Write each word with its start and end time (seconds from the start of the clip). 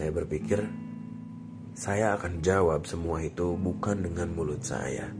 Saya 0.00 0.16
berpikir 0.16 0.64
saya 1.76 2.16
akan 2.16 2.40
jawab 2.40 2.88
semua 2.88 3.20
itu 3.20 3.52
bukan 3.60 4.00
dengan 4.00 4.32
mulut 4.32 4.64
saya, 4.64 5.12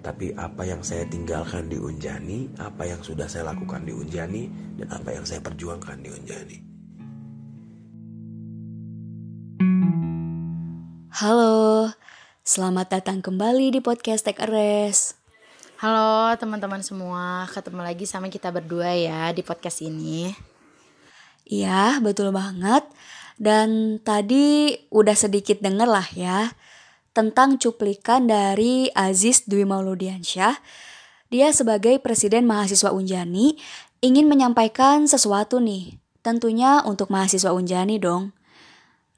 tapi 0.00 0.32
apa 0.32 0.64
yang 0.64 0.80
saya 0.80 1.04
tinggalkan 1.04 1.68
di 1.68 1.76
Unjani, 1.76 2.48
apa 2.56 2.88
yang 2.88 3.04
sudah 3.04 3.28
saya 3.28 3.52
lakukan 3.52 3.84
di 3.84 3.92
Unjani, 3.92 4.48
dan 4.80 4.88
apa 4.88 5.12
yang 5.12 5.28
saya 5.28 5.44
perjuangkan 5.44 6.00
di 6.00 6.08
Unjani. 6.08 6.56
Halo, 11.12 11.92
selamat 12.40 12.88
datang 12.88 13.20
kembali 13.20 13.68
di 13.68 13.84
podcast 13.84 14.24
Take 14.24 14.40
a 14.40 14.48
Rest. 14.48 15.20
Halo 15.76 16.32
teman-teman 16.40 16.80
semua, 16.80 17.44
ketemu 17.52 17.84
lagi 17.84 18.08
sama 18.08 18.32
kita 18.32 18.48
berdua 18.48 18.96
ya 18.96 19.28
di 19.36 19.44
podcast 19.44 19.84
ini. 19.84 20.32
Iya, 21.44 22.00
betul 22.00 22.32
banget. 22.32 22.88
Dan 23.42 23.98
tadi 23.98 24.70
udah 24.94 25.18
sedikit 25.18 25.58
denger 25.58 25.90
lah 25.90 26.06
ya 26.14 26.54
tentang 27.10 27.58
cuplikan 27.58 28.30
dari 28.30 28.86
Aziz 28.94 29.42
Dwi 29.50 29.66
Mauludiansyah. 29.66 30.62
Dia 31.26 31.50
sebagai 31.50 31.98
Presiden 31.98 32.46
Mahasiswa 32.46 32.94
Unjani 32.94 33.58
ingin 33.98 34.30
menyampaikan 34.30 35.10
sesuatu 35.10 35.58
nih. 35.58 35.98
Tentunya 36.22 36.86
untuk 36.86 37.10
mahasiswa 37.10 37.50
Unjani 37.50 37.98
dong. 37.98 38.30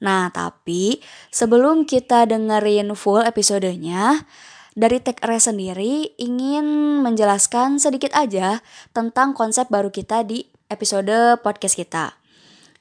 Nah, 0.01 0.33
tapi 0.33 0.99
sebelum 1.29 1.85
kita 1.85 2.25
dengerin 2.25 2.97
full 2.97 3.21
episodenya, 3.21 4.25
dari 4.75 4.99
Tech 4.99 5.21
Rest 5.23 5.47
sendiri 5.47 6.17
ingin 6.19 6.99
menjelaskan 6.99 7.79
sedikit 7.79 8.11
aja 8.11 8.59
tentang 8.91 9.31
konsep 9.31 9.71
baru 9.71 9.87
kita 9.87 10.27
di 10.27 10.43
episode 10.67 11.39
podcast 11.39 11.79
kita. 11.79 12.17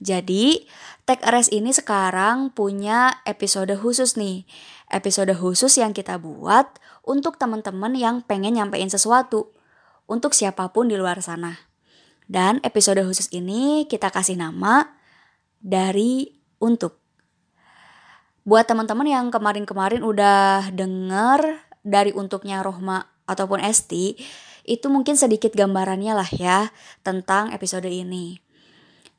Jadi, 0.03 0.67
Tech 1.05 1.21
Rest 1.21 1.53
ini 1.53 1.69
sekarang 1.69 2.49
punya 2.49 3.21
episode 3.29 3.77
khusus 3.77 4.17
nih. 4.17 4.49
Episode 4.89 5.37
khusus 5.37 5.77
yang 5.77 5.93
kita 5.93 6.17
buat 6.17 6.81
untuk 7.05 7.37
teman-teman 7.37 7.93
yang 7.93 8.25
pengen 8.25 8.57
nyampein 8.57 8.89
sesuatu. 8.89 9.53
Untuk 10.09 10.33
siapa 10.33 10.73
pun 10.73 10.89
di 10.89 10.97
luar 10.97 11.21
sana. 11.21 11.61
Dan 12.25 12.57
episode 12.65 13.05
khusus 13.05 13.29
ini 13.37 13.85
kita 13.85 14.09
kasih 14.09 14.41
nama 14.41 14.97
dari 15.61 16.41
untuk. 16.57 16.97
Buat 18.49 18.73
teman-teman 18.73 19.05
yang 19.05 19.29
kemarin-kemarin 19.29 20.01
udah 20.01 20.73
denger 20.73 21.69
dari 21.85 22.17
untuknya 22.17 22.65
Rohma 22.65 23.05
ataupun 23.29 23.61
Esti, 23.61 24.17
itu 24.65 24.89
mungkin 24.89 25.21
sedikit 25.21 25.53
gambarannya 25.53 26.17
lah 26.17 26.31
ya 26.33 26.73
tentang 27.05 27.53
episode 27.53 27.93
ini. 27.93 28.44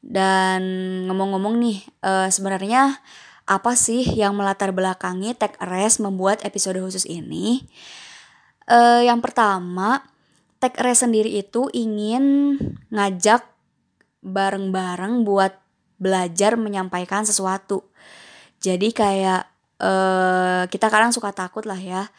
Dan 0.05 0.61
ngomong-ngomong 1.09 1.57
nih, 1.57 1.81
uh, 2.05 2.29
sebenarnya 2.29 3.01
apa 3.49 3.73
sih 3.73 4.05
yang 4.05 4.37
melatar 4.37 4.69
belakangi 4.69 5.33
Tech 5.33 5.57
Rest 5.57 5.97
membuat 5.97 6.45
episode 6.45 6.77
khusus 6.77 7.09
ini? 7.09 7.65
Uh, 8.69 9.01
yang 9.01 9.17
pertama, 9.25 10.05
Tech 10.61 10.77
Rest 10.77 11.09
sendiri 11.09 11.33
itu 11.33 11.73
ingin 11.73 12.57
ngajak 12.93 13.41
bareng-bareng 14.21 15.25
buat 15.25 15.57
belajar 15.97 16.53
menyampaikan 16.53 17.25
sesuatu 17.25 17.89
jadi 18.65 18.89
kayak 18.89 19.41
uh, 19.77 20.63
kita 20.73 20.89
kadang 20.89 21.13
suka 21.13 21.29
takut 21.35 21.69
lah 21.69 21.77
ya. 21.77 22.09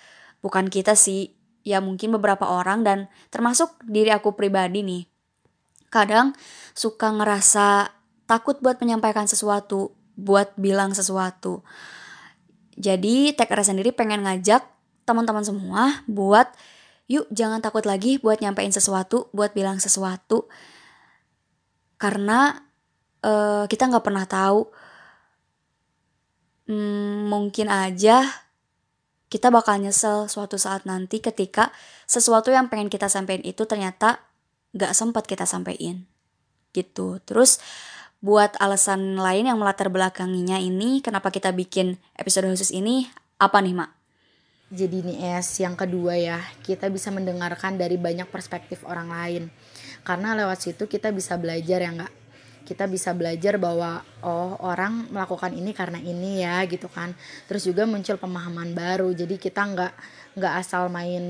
Bukan 0.45 0.71
kita 0.71 0.95
sih, 0.95 1.35
ya 1.67 1.83
mungkin 1.83 2.15
beberapa 2.15 2.47
orang 2.47 2.87
dan 2.87 3.11
termasuk 3.35 3.75
diri 3.83 4.15
aku 4.15 4.39
pribadi 4.39 4.87
nih. 4.87 5.03
Kadang 5.91 6.39
suka 6.77 7.09
ngerasa 7.09 7.97
takut 8.29 8.61
buat 8.61 8.77
menyampaikan 8.79 9.25
sesuatu, 9.25 9.97
buat 10.15 10.53
bilang 10.61 10.93
sesuatu. 10.93 11.65
Jadi 12.77 13.33
TKR 13.33 13.65
sendiri 13.65 13.91
pengen 13.97 14.29
ngajak 14.29 14.61
teman-teman 15.09 15.41
semua 15.41 16.05
buat 16.05 16.53
yuk 17.09 17.25
jangan 17.33 17.65
takut 17.65 17.89
lagi 17.89 18.21
buat 18.21 18.45
nyampein 18.45 18.71
sesuatu, 18.71 19.33
buat 19.33 19.57
bilang 19.57 19.81
sesuatu. 19.81 20.53
Karena 21.97 22.61
uh, 23.25 23.65
kita 23.65 23.89
nggak 23.89 24.05
pernah 24.05 24.29
tahu 24.29 24.69
hmm, 26.69 27.33
mungkin 27.33 27.73
aja 27.73 28.23
kita 29.27 29.51
bakal 29.51 29.83
nyesel 29.83 30.31
suatu 30.31 30.55
saat 30.61 30.87
nanti 30.87 31.19
ketika 31.19 31.75
sesuatu 32.07 32.55
yang 32.55 32.71
pengen 32.71 32.93
kita 32.93 33.11
sampein 33.11 33.43
itu 33.43 33.67
ternyata 33.67 34.23
gak 34.77 34.95
sempat 34.95 35.27
kita 35.27 35.49
sampein 35.49 36.07
gitu. 36.77 37.17
Terus 37.25 37.57
buat 38.21 38.53
alasan 38.61 39.17
lain 39.17 39.49
yang 39.49 39.57
melatar 39.61 39.89
belakanginya 39.89 40.61
ini 40.61 41.01
kenapa 41.01 41.33
kita 41.33 41.53
bikin 41.53 41.97
episode 42.17 42.49
khusus 42.53 42.73
ini 42.73 43.09
apa 43.41 43.61
nih 43.65 43.77
mak? 43.77 43.91
Jadi 44.67 44.99
nih 45.07 45.39
es 45.39 45.47
yang 45.63 45.79
kedua 45.79 46.19
ya 46.19 46.43
kita 46.67 46.91
bisa 46.91 47.15
mendengarkan 47.15 47.79
dari 47.79 47.95
banyak 47.95 48.27
perspektif 48.27 48.83
orang 48.83 49.09
lain. 49.09 49.45
Karena 50.03 50.35
lewat 50.35 50.59
situ 50.59 50.91
kita 50.91 51.15
bisa 51.15 51.39
belajar 51.39 51.81
ya 51.81 51.91
nggak 51.93 52.15
kita 52.67 52.91
bisa 52.91 53.15
belajar 53.15 53.63
bahwa 53.63 54.03
oh 54.27 54.59
orang 54.67 55.07
melakukan 55.15 55.55
ini 55.55 55.71
karena 55.71 56.03
ini 56.03 56.43
ya 56.43 56.67
gitu 56.67 56.91
kan. 56.91 57.15
Terus 57.47 57.63
juga 57.63 57.87
muncul 57.87 58.19
pemahaman 58.19 58.75
baru. 58.75 59.15
Jadi 59.15 59.39
kita 59.39 59.63
nggak 59.63 59.93
nggak 60.35 60.55
asal 60.59 60.91
main 60.91 61.23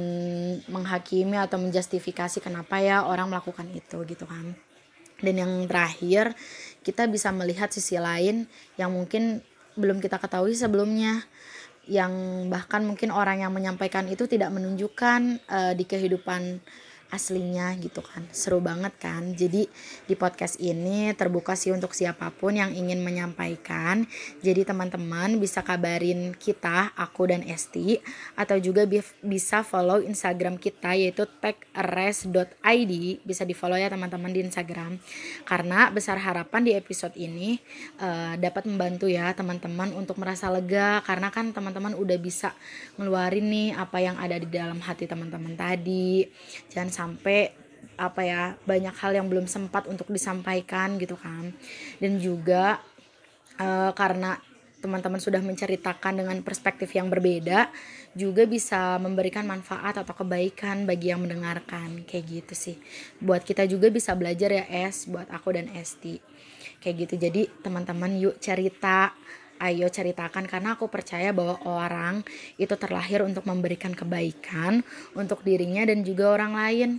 menghakimi 0.67 1.37
atau 1.37 1.61
menjustifikasi 1.61 2.41
kenapa 2.41 2.81
ya 2.81 3.05
orang 3.05 3.29
melakukan 3.29 3.69
itu 3.71 4.03
gitu 4.09 4.25
kan 4.25 4.57
dan 5.21 5.35
yang 5.41 5.53
terakhir 5.65 6.37
kita 6.85 7.09
bisa 7.11 7.35
melihat 7.35 7.73
sisi 7.73 7.99
lain 7.99 8.47
yang 8.79 8.95
mungkin 8.95 9.43
belum 9.75 10.01
kita 10.01 10.23
ketahui 10.23 10.57
sebelumnya. 10.57 11.25
Yang 11.87 12.13
bahkan 12.51 12.83
mungkin 12.83 13.15
orang 13.15 13.47
yang 13.47 13.55
menyampaikan 13.55 14.11
itu 14.11 14.27
tidak 14.27 14.51
menunjukkan 14.51 15.39
uh, 15.47 15.73
di 15.79 15.87
kehidupan 15.87 16.59
aslinya 17.11 17.71
gitu 17.79 18.03
kan. 18.03 18.27
Seru 18.35 18.59
banget 18.59 18.95
kan. 18.99 19.35
Jadi 19.35 19.67
di 20.05 20.15
podcast 20.19 20.59
ini 20.59 21.15
terbuka 21.15 21.55
sih 21.55 21.71
untuk 21.71 21.95
siapa 21.95 22.35
pun 22.35 22.59
yang 22.59 22.75
ingin 22.75 23.03
menyampaikan. 23.03 24.07
Jadi 24.43 24.67
teman-teman 24.67 25.39
bisa 25.39 25.63
kabarin 25.63 26.35
kita 26.35 26.91
aku 26.99 27.31
dan 27.31 27.47
Esti 27.47 27.99
atau 28.35 28.59
juga 28.59 28.85
bisa 29.23 29.63
follow 29.63 30.03
Instagram 30.03 30.59
kita 30.59 30.99
yaitu 30.99 31.29
techres.id 31.39 32.93
bisa 33.23 33.43
di 33.47 33.55
follow 33.55 33.79
ya 33.79 33.87
teman-teman 33.87 34.31
di 34.35 34.43
Instagram. 34.43 34.99
Karena 35.47 35.91
besar 35.95 36.19
harapan 36.19 36.63
di 36.67 36.73
episode 36.75 37.15
ini 37.15 37.59
uh, 38.03 38.35
dapat 38.39 38.67
membantu 38.67 39.07
ya 39.07 39.31
teman-teman 39.37 39.95
untuk 39.95 40.19
merasa 40.19 40.51
lega. 40.51 41.01
Karena 41.07 41.31
kan 41.31 41.55
teman-teman 41.55 41.95
udah 41.95 42.19
bisa 42.19 42.53
ngeluarin 42.99 43.47
nih 43.47 43.69
apa 43.77 43.99
yang 44.03 44.17
ada 44.19 44.37
di 44.41 44.49
dalam 44.51 44.83
hati 44.83 45.07
teman-teman 45.07 45.55
tadi. 45.55 46.27
Jangan 46.73 46.96
sampai 46.97 47.53
apa 47.97 48.21
ya 48.25 48.43
banyak 48.65 48.93
hal 48.97 49.13
yang 49.17 49.29
belum 49.29 49.45
sempat 49.45 49.85
untuk 49.89 50.09
disampaikan 50.09 50.97
gitu 50.97 51.21
kan. 51.21 51.53
Dan 52.01 52.17
juga 52.17 52.81
uh, 53.61 53.93
karena 53.93 54.41
teman-teman 54.77 55.19
sudah 55.19 55.41
menceritakan 55.41 56.21
dengan 56.23 56.39
perspektif 56.45 56.93
yang 56.95 57.09
berbeda 57.09 57.73
juga 58.13 58.45
bisa 58.45 59.01
memberikan 59.01 59.49
manfaat 59.49 59.99
atau 59.99 60.15
kebaikan 60.15 60.85
bagi 60.85 61.11
yang 61.11 61.25
mendengarkan 61.25 62.05
kayak 62.05 62.25
gitu 62.45 62.55
sih. 62.55 62.77
Buat 63.21 63.43
kita 63.45 63.65
juga 63.67 63.89
bisa 63.89 64.13
belajar 64.15 64.53
ya 64.53 64.65
es 64.69 65.09
buat 65.09 65.29
aku 65.33 65.57
dan 65.57 65.73
Esti. 65.73 66.21
Kayak 66.81 66.97
gitu. 67.09 67.15
Jadi 67.29 67.43
teman-teman 67.65 68.15
yuk 68.21 68.37
cerita 68.39 69.17
ayo 69.61 69.87
ceritakan 69.91 70.49
karena 70.49 70.75
aku 70.75 70.89
percaya 70.89 71.31
bahwa 71.31 71.61
orang 71.69 72.25
itu 72.57 72.73
terlahir 72.75 73.23
untuk 73.23 73.45
memberikan 73.45 73.93
kebaikan 73.93 74.81
untuk 75.13 75.45
dirinya 75.45 75.85
dan 75.85 76.03
juga 76.07 76.33
orang 76.33 76.53
lain. 76.57 76.91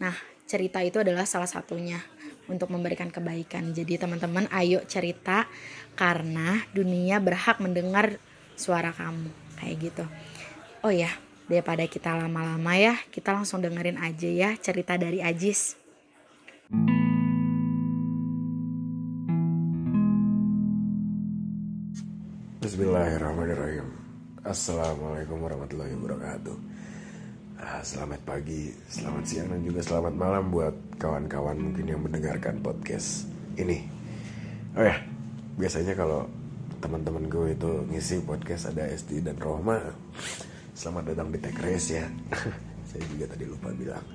Nah, 0.00 0.14
cerita 0.50 0.82
itu 0.82 0.98
adalah 1.00 1.24
salah 1.24 1.48
satunya 1.48 2.02
untuk 2.50 2.68
memberikan 2.74 3.08
kebaikan. 3.08 3.70
Jadi 3.70 3.96
teman-teman 3.96 4.50
ayo 4.50 4.82
cerita 4.84 5.46
karena 5.94 6.60
dunia 6.74 7.22
berhak 7.22 7.62
mendengar 7.62 8.18
suara 8.58 8.92
kamu 8.92 9.30
kayak 9.56 9.76
gitu. 9.80 10.04
Oh 10.84 10.92
ya, 10.92 11.08
daripada 11.48 11.86
kita 11.86 12.12
lama-lama 12.12 12.76
ya, 12.76 12.98
kita 13.08 13.32
langsung 13.32 13.64
dengerin 13.64 13.96
aja 13.96 14.28
ya 14.28 14.50
cerita 14.60 15.00
dari 15.00 15.24
Ajis. 15.24 15.79
Bismillahirrahmanirrahim. 22.70 23.82
Assalamualaikum 24.46 25.42
warahmatullahi 25.42 25.90
wabarakatuh. 25.90 26.54
Ah, 27.58 27.82
Selamat 27.82 28.22
pagi, 28.22 28.70
selamat 28.86 29.26
siang 29.26 29.50
dan 29.50 29.66
juga 29.66 29.82
selamat 29.82 30.14
malam 30.14 30.54
buat 30.54 30.78
kawan-kawan 31.02 31.58
mungkin 31.58 31.90
yang 31.90 31.98
mendengarkan 31.98 32.62
podcast 32.62 33.26
ini. 33.58 33.90
Oh 34.78 34.86
ya, 34.86 35.02
biasanya 35.58 35.98
kalau 35.98 36.30
teman-teman 36.78 37.26
gue 37.26 37.58
itu 37.58 37.70
ngisi 37.90 38.22
podcast 38.22 38.70
ada 38.70 38.86
Esti 38.86 39.18
dan 39.18 39.34
Rohma 39.42 39.90
Selamat 40.70 41.10
datang 41.10 41.34
di 41.34 41.42
Tech 41.42 41.58
Race 41.58 41.90
ya. 41.90 42.06
Saya 42.94 43.02
juga 43.10 43.34
tadi 43.34 43.50
lupa 43.50 43.74
bilang. 43.74 44.06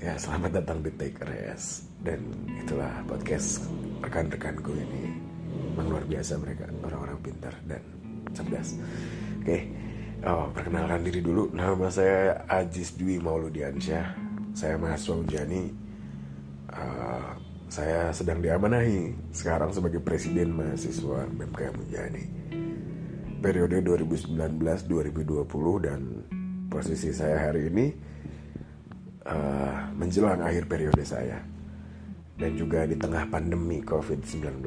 Ya 0.00 0.16
selamat 0.16 0.56
datang 0.56 0.80
di 0.80 0.88
Tech 0.96 1.20
Race. 1.20 1.84
Dan 2.00 2.32
itulah 2.64 3.04
podcast 3.04 3.60
rekan-rekanku 4.00 4.72
ini 4.72 5.21
memang 5.72 5.86
luar 5.88 6.04
biasa 6.04 6.36
mereka 6.40 6.68
orang-orang 6.84 7.18
pintar 7.24 7.54
dan 7.64 7.80
cerdas. 8.32 8.76
Oke 9.42 9.58
oh 10.26 10.46
perkenalkan 10.54 11.02
diri 11.02 11.20
dulu. 11.22 11.50
Nama 11.50 11.86
saya 11.90 12.46
Ajis 12.46 12.94
Dwi 12.94 13.18
Mauludiansyah. 13.18 14.06
Saya 14.52 14.76
mahasiswa 14.78 15.18
Unjani. 15.18 15.62
Uh, 16.72 17.32
saya 17.72 18.12
sedang 18.12 18.44
diamanahi 18.44 19.16
sekarang 19.32 19.72
sebagai 19.72 20.04
presiden 20.04 20.52
mahasiswa 20.52 21.24
BMKM 21.32 21.76
Unjani. 21.88 22.24
Periode 23.42 23.82
2019-2020 23.82 25.48
dan 25.82 26.00
posisi 26.70 27.10
saya 27.10 27.50
hari 27.50 27.72
ini 27.72 27.86
uh, 29.26 29.90
menjelang 29.96 30.46
akhir 30.46 30.70
periode 30.70 31.02
saya 31.02 31.42
dan 32.36 32.56
juga 32.56 32.88
di 32.88 32.96
tengah 32.96 33.28
pandemi 33.28 33.84
COVID-19 33.84 34.64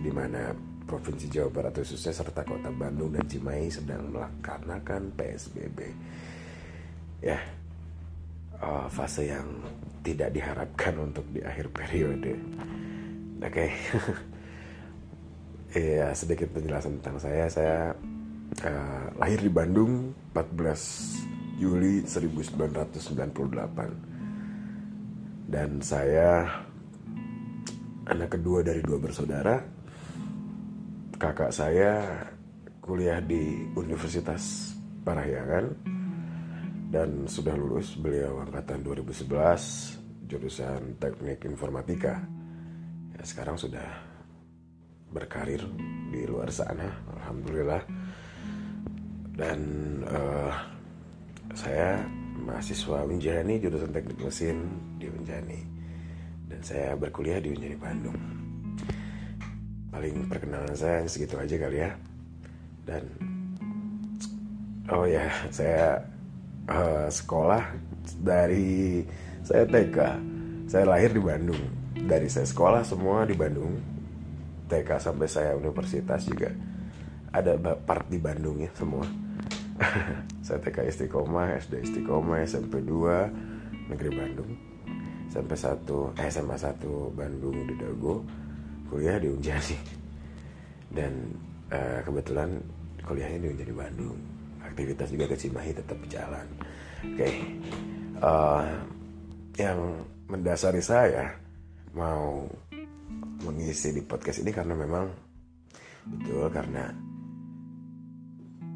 di 0.00 0.10
mana 0.12 0.54
Provinsi 0.90 1.30
Jawa 1.30 1.54
Barat 1.54 1.78
khususnya 1.78 2.10
serta 2.10 2.42
Kota 2.42 2.66
Bandung 2.74 3.14
dan 3.14 3.22
Cimahi 3.22 3.70
sedang 3.70 4.10
melaksanakan 4.10 5.14
PSBB. 5.14 5.78
Ya, 7.22 7.38
uh, 8.58 8.90
fase 8.90 9.30
yang 9.30 9.46
tidak 10.02 10.34
diharapkan 10.34 10.98
untuk 11.06 11.22
di 11.30 11.46
akhir 11.46 11.70
periode. 11.70 12.34
Oke, 13.40 13.70
okay. 15.70 15.78
ya 16.02 16.10
sedikit 16.10 16.50
penjelasan 16.50 16.98
tentang 16.98 17.22
saya. 17.22 17.46
Saya 17.46 17.94
uh, 18.66 19.06
lahir 19.14 19.38
di 19.38 19.52
Bandung 19.52 20.10
14 20.34 21.62
Juli 21.62 22.02
1998 22.02 24.09
dan 25.50 25.82
saya 25.82 26.46
anak 28.06 28.38
kedua 28.38 28.62
dari 28.62 28.78
dua 28.86 29.02
bersaudara 29.02 29.58
kakak 31.18 31.50
saya 31.50 32.22
kuliah 32.78 33.18
di 33.20 33.68
Universitas 33.74 34.72
Parahyangan 35.02 35.66
dan 36.90 37.26
sudah 37.26 37.54
lulus 37.58 37.98
beliau 37.98 38.40
angkatan 38.46 38.82
2011 38.82 40.26
jurusan 40.30 40.98
Teknik 40.98 41.46
Informatika. 41.46 42.18
Ya, 43.14 43.22
sekarang 43.22 43.58
sudah 43.58 43.86
berkarir 45.10 45.62
di 46.10 46.26
luar 46.26 46.50
sana, 46.54 46.86
alhamdulillah. 47.14 47.82
Dan 49.34 49.60
uh, 50.06 50.54
saya 51.54 51.98
mahasiswa 52.40 53.04
Unjani 53.04 53.60
jurusan 53.60 53.92
Teknik 53.92 54.18
Mesin 54.18 54.58
di 54.96 55.06
Unjani 55.06 55.60
dan 56.50 56.60
saya 56.64 56.96
berkuliah 56.98 57.38
di 57.38 57.54
Unjani 57.54 57.76
Bandung. 57.78 58.18
Paling 59.92 60.26
perkenalan 60.26 60.74
saya 60.74 61.06
segitu 61.06 61.38
aja 61.38 61.54
kali 61.60 61.78
ya. 61.84 61.90
Dan 62.88 63.04
oh 64.90 65.06
ya 65.06 65.30
saya 65.54 66.02
uh, 66.66 67.06
sekolah 67.06 67.62
dari 68.18 69.04
saya 69.46 69.64
TK 69.68 69.98
saya 70.66 70.84
lahir 70.88 71.14
di 71.14 71.22
Bandung. 71.22 71.62
Dari 72.00 72.26
saya 72.26 72.48
sekolah 72.48 72.82
semua 72.82 73.28
di 73.28 73.36
Bandung. 73.36 73.78
TK 74.70 74.90
sampai 74.98 75.26
saya 75.26 75.54
universitas 75.58 76.26
juga. 76.26 76.50
Ada 77.30 77.54
part 77.86 78.10
di 78.10 78.18
Bandung 78.18 78.58
ya 78.58 78.70
semua 78.74 79.29
saya 80.46 80.58
TK 80.60 80.86
Istiqomah 80.88 81.56
SD 81.56 81.84
Istiqomah 81.84 82.44
SMP 82.44 82.84
2 82.84 83.90
Negeri 83.92 84.10
Bandung. 84.12 84.52
Sampai 85.30 85.56
satu 85.56 86.10
eh, 86.18 86.28
SMA 86.28 86.58
1 86.58 86.84
Bandung 87.14 87.56
di 87.66 87.74
Dago. 87.78 88.22
Kuliah 88.90 89.16
di 89.22 89.30
Unjani. 89.30 89.78
Dan 90.90 91.30
uh, 91.70 92.02
kebetulan 92.02 92.58
kuliahnya 93.06 93.46
di 93.46 93.48
Unjani 93.54 93.74
Bandung. 93.74 94.18
Aktivitas 94.66 95.14
juga 95.14 95.30
ke 95.30 95.36
Cimahi 95.38 95.70
tetap 95.74 95.96
berjalan. 95.98 96.46
Oke. 97.00 97.14
Okay. 97.16 97.34
uh, 98.20 98.62
eh, 98.66 98.78
yang 99.60 99.78
mendasari 100.30 100.82
saya 100.82 101.34
mau 101.90 102.46
mengisi 103.42 103.90
di 103.90 104.02
podcast 104.04 104.44
ini 104.44 104.52
karena 104.54 104.76
memang 104.76 105.10
betul 106.06 106.46
karena 106.52 107.09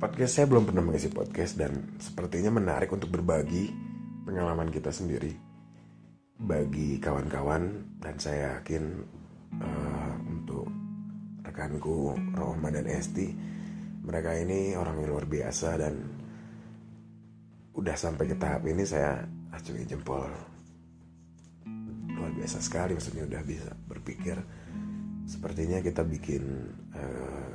podcast 0.01 0.33
saya 0.41 0.47
belum 0.51 0.67
pernah 0.67 0.83
mengisi 0.83 1.11
podcast 1.11 1.55
dan 1.55 1.99
sepertinya 2.03 2.51
menarik 2.51 2.91
untuk 2.91 3.15
berbagi 3.15 3.71
pengalaman 4.27 4.71
kita 4.73 4.91
sendiri 4.91 5.31
bagi 6.35 6.99
kawan-kawan 6.99 7.95
dan 8.03 8.15
saya 8.19 8.59
yakin 8.59 8.85
uh, 9.63 10.15
untuk 10.27 10.67
rekanku 11.47 12.19
Rohma 12.35 12.75
dan 12.75 12.91
Esti 12.91 13.31
mereka 14.05 14.37
ini 14.37 14.77
orang 14.77 15.01
yang 15.01 15.17
luar 15.17 15.25
biasa 15.25 15.69
dan 15.81 15.95
udah 17.75 17.97
sampai 17.97 18.29
ke 18.29 18.37
tahap 18.37 18.63
ini 18.69 18.85
saya 18.85 19.25
acungi 19.51 19.89
jempol. 19.89 20.31
Luar 22.15 22.31
biasa 22.37 22.61
sekali 22.61 22.95
maksudnya 22.95 23.27
udah 23.27 23.43
bisa 23.43 23.73
berpikir. 23.89 24.37
Sepertinya 25.25 25.81
kita 25.81 26.05
bikin 26.05 26.45
uh, 26.93 27.55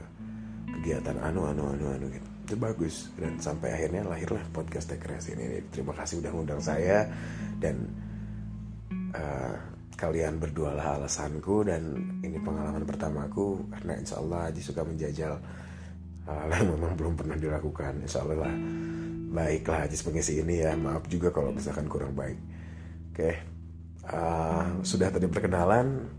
kegiatan 0.80 1.20
anu 1.20 1.44
anu 1.52 1.76
anu 1.76 1.86
anu 1.92 2.06
gitu. 2.08 2.30
Itu 2.48 2.56
bagus. 2.56 3.12
Dan 3.20 3.36
sampai 3.38 3.76
akhirnya 3.76 4.08
lahirlah 4.08 4.42
podcast 4.56 4.90
Tekres 4.90 5.30
ini. 5.30 5.60
Terima 5.70 5.92
kasih 5.92 6.24
udah 6.24 6.32
ngundang 6.32 6.64
saya. 6.64 7.06
Dan 7.60 7.84
uh, 9.14 9.54
kalian 10.00 10.40
berdua 10.40 10.72
lah 10.74 10.96
alasanku 10.96 11.68
dan 11.68 11.84
ini 12.24 12.40
pengalaman 12.40 12.88
pertamaku. 12.88 13.68
Karena 13.70 14.00
insya 14.00 14.18
Allah 14.24 14.50
Haji 14.50 14.62
suka 14.64 14.82
menjajal 14.88 15.34
hal 16.26 16.50
yang 16.50 16.72
memang 16.74 16.96
belum 16.96 17.14
pernah 17.20 17.36
dilakukan. 17.36 18.00
Insya 18.08 18.24
Allah 18.24 18.48
lah. 18.48 18.56
Baiklah 19.30 19.86
Haji 19.86 19.96
pengisi 20.00 20.40
ini 20.40 20.64
ya. 20.64 20.74
Maaf 20.74 21.06
juga 21.12 21.30
kalau 21.30 21.54
misalkan 21.54 21.86
kurang 21.92 22.16
baik. 22.16 22.40
Oke. 23.14 23.32
Uh, 24.10 24.82
sudah 24.82 25.14
tadi 25.14 25.30
perkenalan 25.30 26.18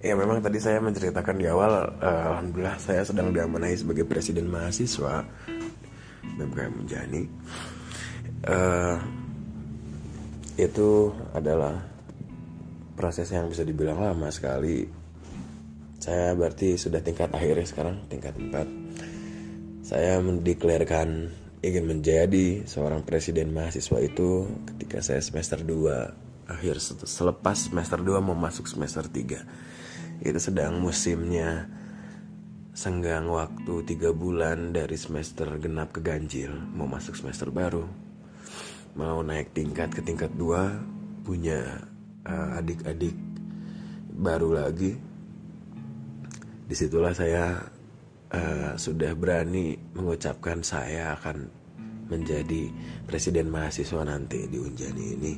ya 0.00 0.16
memang 0.16 0.40
tadi 0.40 0.56
saya 0.56 0.80
menceritakan 0.80 1.36
di 1.36 1.46
awal 1.46 2.00
uh, 2.00 2.22
alhamdulillah 2.34 2.76
saya 2.80 3.04
sedang 3.04 3.30
diamanahi 3.30 3.76
sebagai 3.76 4.08
presiden 4.08 4.48
mahasiswa 4.48 5.24
BMKM 6.36 6.72
Menjani 6.72 7.22
uh, 8.48 8.96
itu 10.56 11.12
adalah 11.36 11.80
proses 12.96 13.32
yang 13.32 13.48
bisa 13.48 13.64
dibilang 13.64 13.96
lama 13.96 14.28
sekali. 14.28 14.84
Saya 15.96 16.36
berarti 16.36 16.76
sudah 16.76 17.00
tingkat 17.00 17.32
akhirnya 17.32 17.64
sekarang 17.64 18.04
tingkat 18.08 18.36
4 18.36 18.80
saya 19.90 20.22
mendeklarkan 20.22 21.34
ingin 21.66 21.82
menjadi 21.82 22.62
seorang 22.62 23.02
presiden 23.02 23.50
mahasiswa 23.50 23.98
itu 23.98 24.46
ketika 24.70 25.02
saya 25.02 25.18
semester 25.18 25.66
2 25.66 26.46
akhir 26.46 26.78
selepas 27.04 27.66
semester 27.66 27.98
2 27.98 28.22
mau 28.22 28.38
masuk 28.38 28.70
semester 28.70 29.02
3 29.02 29.69
itu 30.20 30.38
sedang 30.40 30.80
musimnya. 30.80 31.68
Senggang 32.70 33.28
waktu 33.28 33.82
3 33.82 34.14
bulan 34.14 34.72
dari 34.72 34.94
semester 34.94 35.58
genap 35.58 35.90
ke 35.90 36.00
ganjil. 36.00 36.54
Mau 36.72 36.86
masuk 36.86 37.18
semester 37.18 37.50
baru. 37.50 37.84
Mau 38.94 39.20
naik 39.20 39.52
tingkat 39.52 39.90
ke 39.92 40.00
tingkat 40.00 40.32
2 40.38 41.26
punya 41.26 41.82
uh, 42.24 42.58
adik-adik 42.62 43.12
baru 44.14 44.54
lagi. 44.64 44.96
Di 46.70 46.74
situlah 46.78 47.10
saya 47.10 47.58
uh, 48.30 48.72
sudah 48.78 49.12
berani 49.18 49.74
mengucapkan 49.92 50.62
saya 50.62 51.18
akan 51.18 51.50
menjadi 52.10 52.70
presiden 53.06 53.50
mahasiswa 53.50 54.02
nanti 54.02 54.50
di 54.50 54.58
Unjani 54.58 55.04
ini 55.14 55.32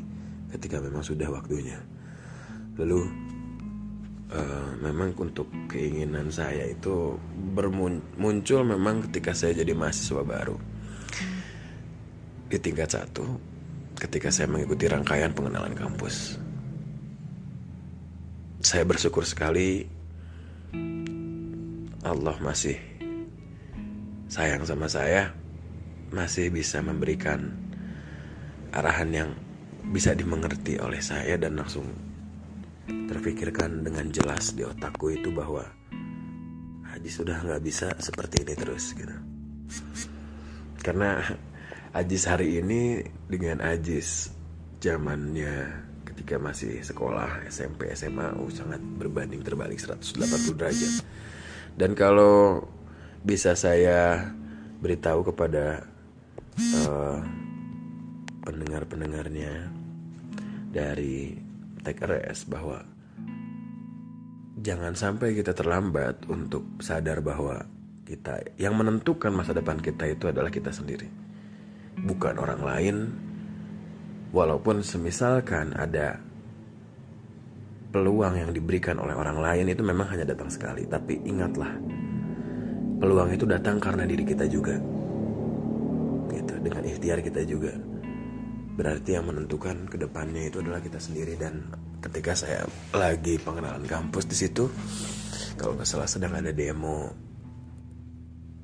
ketika 0.52 0.80
memang 0.80 1.04
sudah 1.04 1.28
waktunya. 1.28 1.80
Lalu 2.80 3.31
uh, 4.32 4.70
memang 4.80 5.12
untuk 5.20 5.48
keinginan 5.68 6.32
saya 6.32 6.68
itu 6.68 7.16
bermuncul 7.54 8.64
memang 8.64 9.04
ketika 9.08 9.36
saya 9.36 9.60
jadi 9.60 9.76
mahasiswa 9.76 10.22
baru. 10.24 10.56
Di 12.48 12.60
tingkat 12.60 12.92
satu 12.92 13.24
ketika 13.96 14.32
saya 14.34 14.50
mengikuti 14.50 14.88
rangkaian 14.88 15.32
pengenalan 15.32 15.76
kampus. 15.76 16.36
Saya 18.62 18.86
bersyukur 18.86 19.26
sekali 19.26 19.84
Allah 22.02 22.36
masih 22.42 22.78
sayang 24.26 24.64
sama 24.64 24.88
saya 24.88 25.34
masih 26.12 26.52
bisa 26.52 26.80
memberikan 26.80 27.52
arahan 28.72 29.10
yang 29.12 29.30
bisa 29.90 30.14
dimengerti 30.14 30.78
oleh 30.78 31.02
saya 31.02 31.34
dan 31.36 31.58
langsung 31.58 32.11
terpikirkan 32.88 33.86
dengan 33.86 34.10
jelas 34.10 34.54
di 34.56 34.66
otakku 34.66 35.12
itu 35.12 35.30
bahwa 35.30 35.62
Haji 36.92 37.08
sudah 37.08 37.40
nggak 37.40 37.62
bisa 37.64 37.88
seperti 37.96 38.44
ini 38.44 38.54
terus 38.54 38.92
gitu. 38.92 39.16
Karena 40.82 41.22
Ajis 41.92 42.24
hari 42.24 42.56
ini 42.60 43.04
dengan 43.28 43.60
Ajis 43.60 44.32
zamannya 44.80 45.84
ketika 46.08 46.40
masih 46.40 46.80
sekolah 46.80 47.44
SMP 47.48 47.92
SMA 47.92 48.36
oh, 48.36 48.48
sangat 48.48 48.80
berbanding 48.80 49.44
terbalik 49.44 49.76
180 49.76 50.56
derajat. 50.56 50.92
Dan 51.76 51.96
kalau 51.96 52.64
bisa 53.24 53.56
saya 53.56 54.28
beritahu 54.82 55.32
kepada 55.32 55.86
uh, 56.58 57.20
pendengar-pendengarnya 58.42 59.70
dari 60.72 61.51
TKRS 61.82 62.46
bahwa 62.46 62.86
jangan 64.62 64.94
sampai 64.94 65.34
kita 65.34 65.50
terlambat 65.52 66.22
untuk 66.30 66.78
sadar 66.78 67.18
bahwa 67.18 67.66
kita 68.06 68.54
yang 68.58 68.78
menentukan 68.78 69.34
masa 69.34 69.50
depan 69.50 69.82
kita 69.82 70.06
itu 70.06 70.30
adalah 70.30 70.48
kita 70.48 70.70
sendiri. 70.70 71.10
Bukan 71.98 72.38
orang 72.38 72.62
lain. 72.62 72.96
Walaupun 74.32 74.80
semisalkan 74.80 75.76
ada 75.76 76.16
peluang 77.92 78.40
yang 78.40 78.50
diberikan 78.56 78.96
oleh 78.96 79.12
orang 79.12 79.36
lain 79.36 79.68
itu 79.68 79.84
memang 79.84 80.08
hanya 80.08 80.24
datang 80.24 80.48
sekali. 80.48 80.88
Tapi 80.88 81.20
ingatlah 81.28 81.68
peluang 82.96 83.28
itu 83.36 83.44
datang 83.44 83.76
karena 83.76 84.08
diri 84.08 84.24
kita 84.24 84.48
juga. 84.48 84.80
Gitu 86.32 86.54
dengan 86.64 86.82
ikhtiar 86.88 87.20
kita 87.20 87.44
juga 87.44 87.91
berarti 88.72 89.14
yang 89.16 89.28
menentukan 89.28 89.86
ke 89.88 90.00
depannya 90.00 90.48
itu 90.48 90.64
adalah 90.64 90.80
kita 90.80 90.96
sendiri. 90.96 91.36
Dan 91.36 91.68
ketika 92.00 92.32
saya 92.32 92.64
lagi 92.96 93.36
pengenalan 93.38 93.84
kampus 93.84 94.24
di 94.26 94.36
situ 94.36 94.68
kalau 95.60 95.76
nggak 95.76 95.88
salah 95.88 96.08
sedang 96.08 96.32
ada 96.32 96.50
demo 96.50 97.12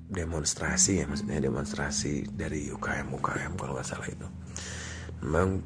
demonstrasi 0.08 1.04
ya 1.04 1.06
maksudnya 1.06 1.36
demonstrasi 1.36 2.32
dari 2.32 2.72
UKM 2.72 3.12
UKM 3.12 3.52
kalau 3.60 3.76
nggak 3.76 3.88
salah 3.88 4.08
itu. 4.08 4.26
Memang 5.20 5.60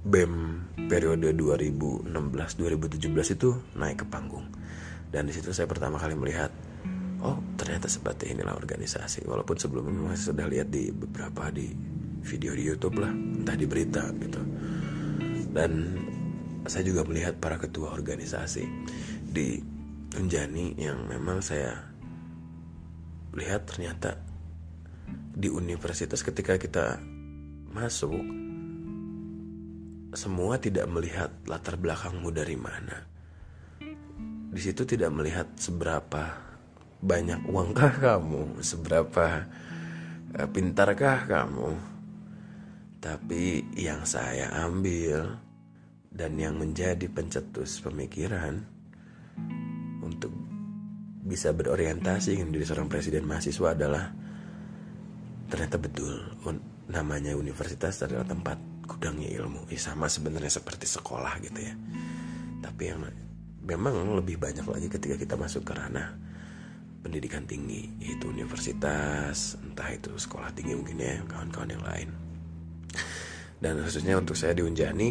BEM 0.00 0.34
periode 0.88 1.36
2016 1.36 2.08
2017 2.08 3.36
itu 3.36 3.50
naik 3.78 4.02
ke 4.02 4.06
panggung. 4.10 4.48
Dan 5.10 5.26
di 5.26 5.32
situ 5.34 5.54
saya 5.54 5.70
pertama 5.70 5.98
kali 5.98 6.18
melihat 6.18 6.50
oh 7.22 7.38
ternyata 7.54 7.86
seperti 7.86 8.34
inilah 8.34 8.58
organisasi. 8.58 9.28
Walaupun 9.28 9.54
sebelumnya 9.54 10.10
masih 10.10 10.34
sudah 10.34 10.46
lihat 10.50 10.72
di 10.72 10.90
beberapa 10.90 11.52
di 11.54 11.70
video 12.22 12.52
di 12.54 12.64
YouTube 12.66 13.00
lah 13.00 13.10
entah 13.10 13.56
di 13.56 13.66
berita 13.66 14.08
gitu 14.16 14.42
dan 15.50 15.98
saya 16.68 16.84
juga 16.86 17.02
melihat 17.08 17.40
para 17.40 17.56
ketua 17.56 17.90
organisasi 17.90 18.64
di 19.30 19.58
Unjani 20.10 20.74
yang 20.74 21.06
memang 21.06 21.38
saya 21.38 21.86
lihat 23.30 23.66
ternyata 23.70 24.18
di 25.30 25.46
universitas 25.46 26.20
ketika 26.26 26.58
kita 26.58 26.98
masuk 27.70 28.18
semua 30.10 30.58
tidak 30.58 30.90
melihat 30.90 31.30
latar 31.46 31.78
belakangmu 31.78 32.34
dari 32.34 32.58
mana. 32.58 33.06
Di 34.50 34.58
situ 34.58 34.82
tidak 34.82 35.14
melihat 35.14 35.46
seberapa 35.54 36.34
banyak 36.98 37.46
uangkah 37.46 37.94
kamu, 38.02 38.58
seberapa 38.58 39.46
uh, 40.34 40.48
pintarkah 40.50 41.30
kamu. 41.30 41.70
Tapi 43.00 43.64
yang 43.80 44.04
saya 44.04 44.52
ambil 44.68 45.40
dan 46.12 46.36
yang 46.36 46.60
menjadi 46.60 47.08
pencetus 47.08 47.80
pemikiran 47.80 48.60
untuk 50.04 50.28
bisa 51.24 51.56
berorientasi 51.56 52.36
menjadi 52.44 52.76
seorang 52.76 52.92
presiden 52.92 53.24
mahasiswa 53.24 53.72
adalah 53.72 54.12
ternyata 55.48 55.80
betul. 55.80 56.12
Namanya 56.90 57.32
universitas 57.38 58.04
adalah 58.04 58.28
tempat 58.28 58.60
gudangnya 58.84 59.32
ilmu. 59.32 59.64
Ya, 59.72 59.80
sama 59.80 60.10
sebenarnya 60.10 60.52
seperti 60.52 60.84
sekolah 60.84 61.40
gitu 61.40 61.56
ya. 61.56 61.74
Tapi 62.60 62.82
yang 62.84 63.00
memang 63.64 64.18
lebih 64.18 64.36
banyak 64.36 64.66
lagi 64.66 64.92
ketika 64.92 65.16
kita 65.16 65.34
masuk 65.40 65.64
ke 65.64 65.72
ranah 65.72 66.20
pendidikan 67.00 67.48
tinggi 67.48 67.88
yaitu 67.96 68.28
universitas 68.28 69.56
entah 69.64 69.88
itu 69.88 70.12
sekolah 70.20 70.52
tinggi 70.52 70.76
mungkin 70.76 71.00
ya 71.00 71.16
kawan-kawan 71.24 71.72
yang 71.72 71.84
lain 71.84 72.08
dan 73.60 73.84
khususnya 73.84 74.16
untuk 74.16 74.34
saya 74.34 74.56
di 74.56 74.64
Unjani 74.64 75.08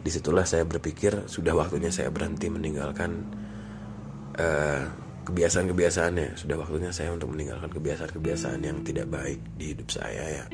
di 0.00 0.08
situlah 0.08 0.48
saya 0.48 0.64
berpikir 0.64 1.28
sudah 1.28 1.52
waktunya 1.52 1.92
saya 1.92 2.08
berhenti 2.08 2.48
meninggalkan 2.48 3.20
uh, 4.40 4.82
kebiasaan-kebiasaannya. 5.28 6.40
Sudah 6.40 6.56
waktunya 6.56 6.88
saya 6.88 7.12
untuk 7.12 7.28
meninggalkan 7.36 7.68
kebiasaan-kebiasaan 7.68 8.64
yang 8.64 8.80
tidak 8.80 9.12
baik 9.12 9.40
di 9.60 9.76
hidup 9.76 9.92
saya 9.92 10.40
ya. 10.40 10.44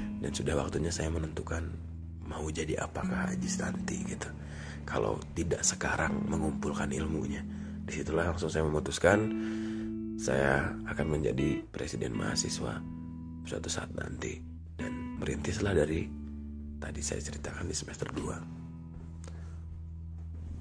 Dan 0.00 0.32
sudah 0.32 0.56
waktunya 0.56 0.88
saya 0.88 1.12
menentukan 1.12 1.68
mau 2.24 2.48
jadi 2.48 2.80
apakah 2.80 3.28
Haji 3.28 3.48
nanti 3.60 3.96
gitu. 4.08 4.28
Kalau 4.88 5.20
tidak 5.36 5.60
sekarang 5.62 6.16
mengumpulkan 6.32 6.88
ilmunya. 6.96 7.44
Di 7.84 8.00
situlah 8.00 8.32
langsung 8.32 8.48
saya 8.48 8.64
memutuskan 8.64 9.18
saya 10.16 10.72
akan 10.88 11.06
menjadi 11.18 11.60
presiden 11.68 12.16
mahasiswa 12.16 13.01
suatu 13.46 13.68
saat 13.68 13.90
nanti. 13.94 14.34
Dan 14.76 15.18
merintislah 15.20 15.76
dari 15.76 16.06
tadi 16.82 17.00
saya 17.04 17.20
ceritakan 17.22 17.70
di 17.70 17.76
semester 17.76 18.08
2 18.10 18.62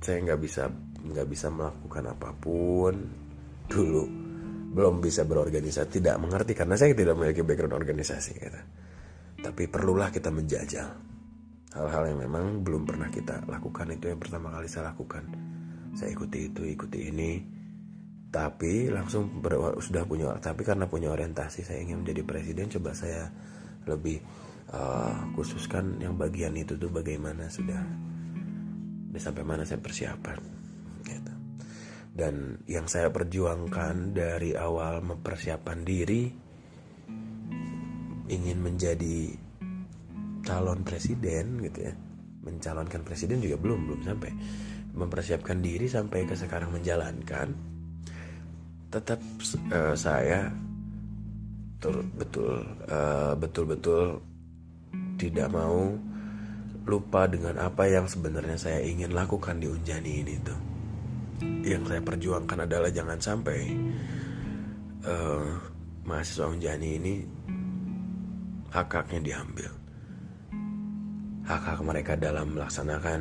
saya 0.01 0.17
nggak 0.25 0.39
bisa 0.41 0.65
nggak 1.01 1.27
bisa 1.29 1.47
melakukan 1.53 2.03
apa 2.09 2.29
pun. 2.33 2.95
Dulu 3.69 4.03
belum 4.71 5.03
bisa 5.03 5.27
berorganisasi 5.27 6.01
tidak 6.01 6.17
mengerti 6.17 6.57
karena 6.57 6.75
saya 6.79 6.95
tidak 6.97 7.15
memiliki 7.15 7.45
background 7.45 7.75
organisasi 7.77 8.33
gitu. 8.39 8.61
tapi 9.41 9.65
perlulah 9.65 10.13
kita 10.13 10.29
menjajal 10.29 10.85
hal-hal 11.73 12.03
yang 12.13 12.19
memang 12.21 12.61
belum 12.61 12.85
pernah 12.85 13.09
kita 13.09 13.41
lakukan. 13.49 13.89
Itu 13.89 14.13
yang 14.13 14.21
pertama 14.21 14.53
kali 14.53 14.69
saya 14.69 14.93
lakukan. 14.93 15.23
Saya 15.97 16.13
ikuti 16.13 16.45
itu 16.47 16.61
ikuti 16.61 17.09
ini 17.09 17.41
tapi 18.31 18.87
langsung 18.87 19.43
ber, 19.43 19.77
sudah 19.83 20.07
punya 20.07 20.31
tapi 20.39 20.63
karena 20.63 20.87
punya 20.87 21.11
orientasi 21.11 21.67
saya 21.67 21.83
ingin 21.83 22.07
menjadi 22.07 22.23
presiden 22.23 22.71
coba 22.71 22.95
saya 22.95 23.27
lebih 23.83 24.23
uh, 24.71 25.35
khususkan 25.35 25.99
yang 25.99 26.15
bagian 26.15 26.55
itu 26.55 26.79
tuh 26.79 26.87
bagaimana 26.87 27.51
sudah 27.51 27.83
sampai 29.19 29.43
mana 29.43 29.67
saya 29.67 29.83
persiapan 29.83 30.61
dan 32.11 32.59
yang 32.67 32.91
saya 32.91 33.07
perjuangkan 33.07 34.11
dari 34.11 34.51
awal 34.51 34.99
mempersiapkan 34.99 35.87
diri 35.87 36.27
ingin 38.27 38.59
menjadi 38.59 39.31
calon 40.43 40.83
presiden 40.83 41.63
gitu 41.63 41.87
ya. 41.87 41.93
Mencalonkan 42.41 43.05
presiden 43.07 43.39
juga 43.39 43.55
belum 43.55 43.79
belum 43.87 44.01
sampai. 44.03 44.31
Mempersiapkan 44.91 45.63
diri 45.63 45.87
sampai 45.87 46.27
ke 46.27 46.35
sekarang 46.35 46.75
menjalankan 46.75 47.55
tetap 48.91 49.19
uh, 49.71 49.95
saya 49.95 50.51
betul 51.79 52.05
betul 52.19 52.53
uh, 52.91 53.33
betul 53.39 53.65
betul 53.65 54.03
tidak 55.15 55.47
mau 55.49 55.95
lupa 56.85 57.29
dengan 57.29 57.61
apa 57.61 57.85
yang 57.85 58.09
sebenarnya 58.09 58.57
saya 58.57 58.79
ingin 58.81 59.13
lakukan 59.13 59.61
di 59.61 59.69
Unjani 59.69 60.11
ini 60.25 60.35
tuh. 60.41 60.59
Yang 61.61 61.93
saya 61.93 62.01
perjuangkan 62.01 62.65
adalah 62.65 62.89
jangan 62.89 63.17
sampai 63.21 63.59
uh, 65.05 65.45
mahasiswa 66.05 66.49
Unjani 66.49 66.89
ini 66.97 67.13
hak-haknya 68.73 69.19
diambil. 69.21 69.71
Hak-hak 71.45 71.79
mereka 71.85 72.13
dalam 72.17 72.53
melaksanakan 72.57 73.19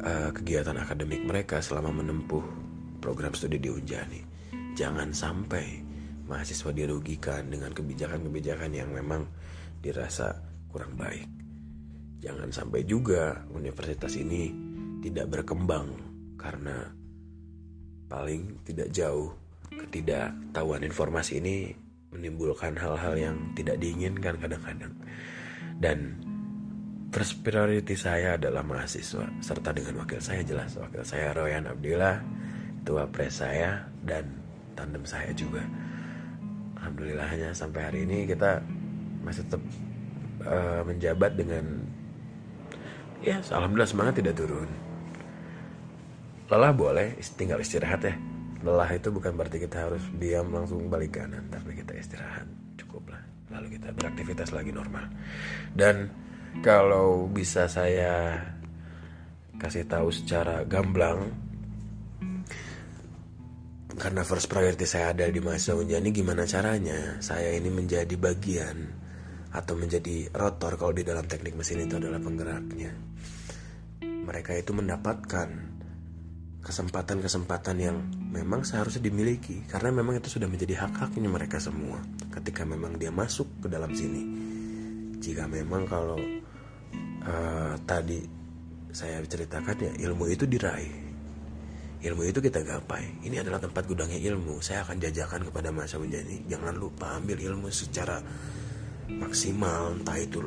uh, 0.00 0.30
kegiatan 0.32 0.76
akademik 0.80 1.24
mereka 1.24 1.60
selama 1.60 1.92
menempuh 1.92 2.57
program 2.98 3.32
studi 3.34 3.58
di 3.62 3.70
Unjani. 3.70 4.20
Jangan 4.74 5.10
sampai 5.10 5.82
mahasiswa 6.28 6.70
dirugikan 6.70 7.48
dengan 7.48 7.72
kebijakan-kebijakan 7.72 8.70
yang 8.70 8.92
memang 8.92 9.26
dirasa 9.80 10.38
kurang 10.68 10.94
baik. 10.94 11.26
Jangan 12.18 12.50
sampai 12.50 12.84
juga 12.84 13.46
universitas 13.54 14.18
ini 14.18 14.50
tidak 15.00 15.30
berkembang 15.38 15.88
karena 16.36 16.90
paling 18.10 18.58
tidak 18.66 18.90
jauh 18.90 19.32
ketidaktahuan 19.70 20.82
informasi 20.82 21.38
ini 21.38 21.72
menimbulkan 22.10 22.74
hal-hal 22.74 23.14
yang 23.14 23.36
tidak 23.54 23.78
diinginkan 23.78 24.34
kadang-kadang. 24.40 24.94
Dan 25.78 26.18
first 27.14 27.40
priority 27.40 27.94
saya 27.94 28.36
adalah 28.36 28.66
mahasiswa 28.66 29.28
serta 29.40 29.70
dengan 29.72 30.02
wakil 30.04 30.20
saya 30.20 30.44
jelas 30.44 30.76
wakil 30.76 31.04
saya 31.06 31.32
Royan 31.32 31.64
Abdillah 31.70 32.20
tua 32.88 33.04
pres 33.04 33.44
saya 33.44 33.84
dan 34.00 34.24
tandem 34.72 35.04
saya 35.04 35.28
juga. 35.36 35.60
Alhamdulillahnya 36.80 37.52
sampai 37.52 37.84
hari 37.84 38.08
ini 38.08 38.24
kita 38.24 38.64
masih 39.20 39.44
tetap 39.44 39.60
uh, 40.48 40.80
menjabat 40.88 41.36
dengan 41.36 41.84
ya 43.20 43.44
alhamdulillah 43.52 43.92
semangat 43.92 44.24
tidak 44.24 44.40
turun. 44.40 44.72
Lelah 46.48 46.72
boleh 46.72 47.20
tinggal 47.36 47.60
istirahat 47.60 48.00
ya. 48.00 48.16
Lelah 48.64 48.88
itu 48.88 49.12
bukan 49.12 49.36
berarti 49.36 49.60
kita 49.60 49.84
harus 49.84 50.00
diam 50.16 50.48
langsung 50.48 50.88
balik 50.88 51.20
kanan 51.20 51.44
tapi 51.52 51.76
kita 51.76 51.92
istirahat 51.92 52.48
cukup 52.80 53.12
lah. 53.12 53.20
Lalu 53.52 53.76
kita 53.76 53.92
beraktivitas 53.92 54.48
lagi 54.56 54.72
normal. 54.72 55.12
Dan 55.76 56.08
kalau 56.64 57.28
bisa 57.28 57.68
saya 57.68 58.40
kasih 59.60 59.84
tahu 59.84 60.08
secara 60.08 60.64
gamblang 60.64 61.47
karena 63.98 64.22
first 64.22 64.46
priority 64.46 64.86
saya 64.86 65.10
ada 65.10 65.26
di 65.26 65.42
masa 65.42 65.74
Unjani 65.74 66.14
gimana 66.14 66.46
caranya 66.46 67.18
saya 67.18 67.50
ini 67.58 67.66
menjadi 67.66 68.14
bagian 68.14 68.86
atau 69.50 69.74
menjadi 69.74 70.30
rotor 70.30 70.78
kalau 70.78 70.94
di 70.94 71.02
dalam 71.02 71.26
teknik 71.26 71.58
mesin 71.58 71.82
itu 71.82 71.98
adalah 71.98 72.22
penggeraknya. 72.22 72.94
Mereka 74.06 74.54
itu 74.54 74.70
mendapatkan 74.70 75.48
kesempatan-kesempatan 76.62 77.76
yang 77.80 77.96
memang 78.30 78.62
seharusnya 78.62 79.02
dimiliki 79.08 79.66
karena 79.66 79.90
memang 79.90 80.22
itu 80.22 80.38
sudah 80.38 80.46
menjadi 80.46 80.84
hak-haknya 80.86 81.26
mereka 81.26 81.58
semua 81.58 81.98
ketika 82.30 82.62
memang 82.62 83.00
dia 83.00 83.10
masuk 83.10 83.50
ke 83.64 83.66
dalam 83.66 83.90
sini. 83.96 84.22
Jika 85.18 85.50
memang 85.50 85.88
kalau 85.90 86.20
uh, 87.26 87.74
tadi 87.82 88.22
saya 88.94 89.18
ceritakan 89.26 89.76
ya 89.80 89.92
ilmu 90.06 90.30
itu 90.30 90.46
diraih 90.46 91.07
ilmu 91.98 92.22
itu 92.26 92.38
kita 92.38 92.62
gapai. 92.62 93.26
Ini 93.26 93.42
adalah 93.42 93.58
tempat 93.58 93.86
gudangnya 93.90 94.18
ilmu. 94.18 94.62
Saya 94.62 94.86
akan 94.86 95.02
jajakan 95.02 95.50
kepada 95.50 95.74
masa 95.74 95.98
menjadi 95.98 96.46
jangan 96.46 96.74
lupa 96.78 97.18
ambil 97.18 97.42
ilmu 97.42 97.68
secara 97.74 98.22
maksimal 99.08 99.98
entah 99.98 100.18
itu 100.20 100.44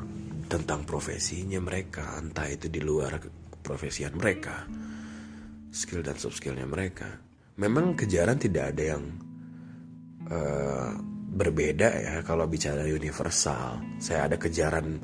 tentang 0.48 0.84
profesinya 0.84 1.60
mereka 1.64 2.20
entah 2.20 2.46
itu 2.46 2.68
di 2.68 2.84
luar 2.84 3.18
profesian 3.64 4.14
mereka 4.14 4.68
skill 5.72 6.04
dan 6.04 6.20
soft 6.20 6.38
skillnya 6.38 6.68
mereka. 6.68 7.08
Memang 7.58 7.96
kejaran 7.96 8.36
tidak 8.36 8.76
ada 8.76 8.84
yang 8.96 9.04
uh, 10.28 10.92
berbeda 11.32 11.88
ya 11.88 12.14
kalau 12.28 12.46
bicara 12.46 12.84
universal. 12.84 13.80
Saya 14.04 14.28
ada 14.28 14.36
kejaran 14.36 15.00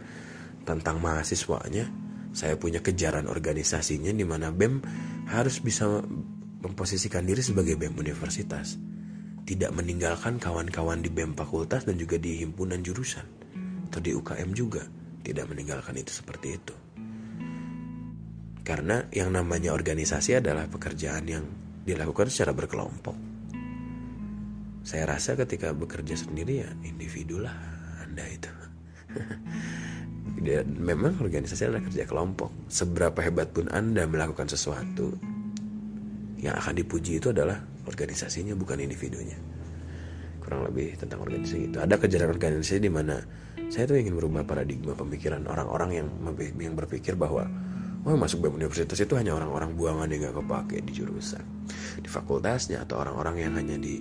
tentang 0.68 1.00
mahasiswanya. 1.00 1.88
Saya 2.36 2.60
punya 2.60 2.84
kejaran 2.84 3.26
organisasinya 3.32 4.12
di 4.12 4.28
mana 4.28 4.52
BEM 4.52 4.84
harus 5.32 5.64
bisa 5.64 6.04
memposisikan 6.62 7.24
diri 7.26 7.42
sebagai 7.46 7.78
BEM 7.78 7.98
universitas, 7.98 8.78
tidak 9.48 9.72
meninggalkan 9.72 10.42
kawan-kawan 10.42 11.00
di 11.00 11.08
BEM 11.08 11.38
fakultas 11.38 11.88
dan 11.88 11.96
juga 11.96 12.20
di 12.20 12.44
himpunan 12.44 12.84
jurusan 12.84 13.24
atau 13.88 14.00
di 14.04 14.12
UKM 14.12 14.52
juga 14.52 14.84
tidak 15.24 15.48
meninggalkan 15.52 15.96
itu 15.96 16.12
seperti 16.12 16.48
itu. 16.56 16.76
Karena 18.68 19.00
yang 19.16 19.32
namanya 19.32 19.72
organisasi 19.72 20.44
adalah 20.44 20.68
pekerjaan 20.68 21.24
yang 21.24 21.46
dilakukan 21.88 22.28
secara 22.28 22.52
berkelompok. 22.52 23.16
Saya 24.84 25.08
rasa 25.08 25.40
ketika 25.40 25.72
bekerja 25.72 26.20
sendiri 26.20 26.68
ya 26.68 26.70
individu 26.84 27.40
lah 27.40 27.56
Anda 28.04 28.28
itu. 28.28 28.52
Memang 30.88 31.24
organisasi 31.24 31.72
adalah 31.72 31.84
kerja 31.88 32.04
kelompok. 32.04 32.52
Seberapa 32.68 33.24
hebat 33.24 33.56
pun 33.56 33.72
Anda 33.72 34.04
melakukan 34.04 34.52
sesuatu, 34.52 35.16
yang 36.38 36.54
akan 36.58 36.74
dipuji 36.78 37.18
itu 37.18 37.34
adalah 37.34 37.58
organisasinya 37.90 38.54
bukan 38.54 38.78
individunya. 38.82 39.38
Kurang 40.42 40.64
lebih 40.70 40.96
tentang 40.96 41.20
organisasi 41.26 41.74
itu. 41.74 41.78
Ada 41.82 41.98
kejadian 42.00 42.32
organisasi 42.32 42.80
di 42.80 42.92
mana 42.92 43.20
saya 43.68 43.90
tuh 43.90 44.00
ingin 44.00 44.16
merubah 44.16 44.48
paradigma 44.48 44.96
pemikiran 44.96 45.44
orang-orang 45.50 46.04
yang 46.04 46.08
yang 46.56 46.76
berpikir 46.78 47.20
bahwa 47.20 47.50
Wah 48.08 48.16
masuk 48.16 48.40
BEM 48.40 48.56
universitas 48.56 49.04
itu 49.04 49.20
hanya 49.20 49.36
orang-orang 49.36 49.76
buangan 49.76 50.08
yang 50.08 50.32
gak 50.32 50.40
kepake 50.40 50.80
di 50.80 50.96
jurusan. 50.96 51.44
Di 52.00 52.08
fakultasnya 52.08 52.88
atau 52.88 53.04
orang-orang 53.04 53.44
yang 53.44 53.60
hanya 53.60 53.76
di 53.76 54.00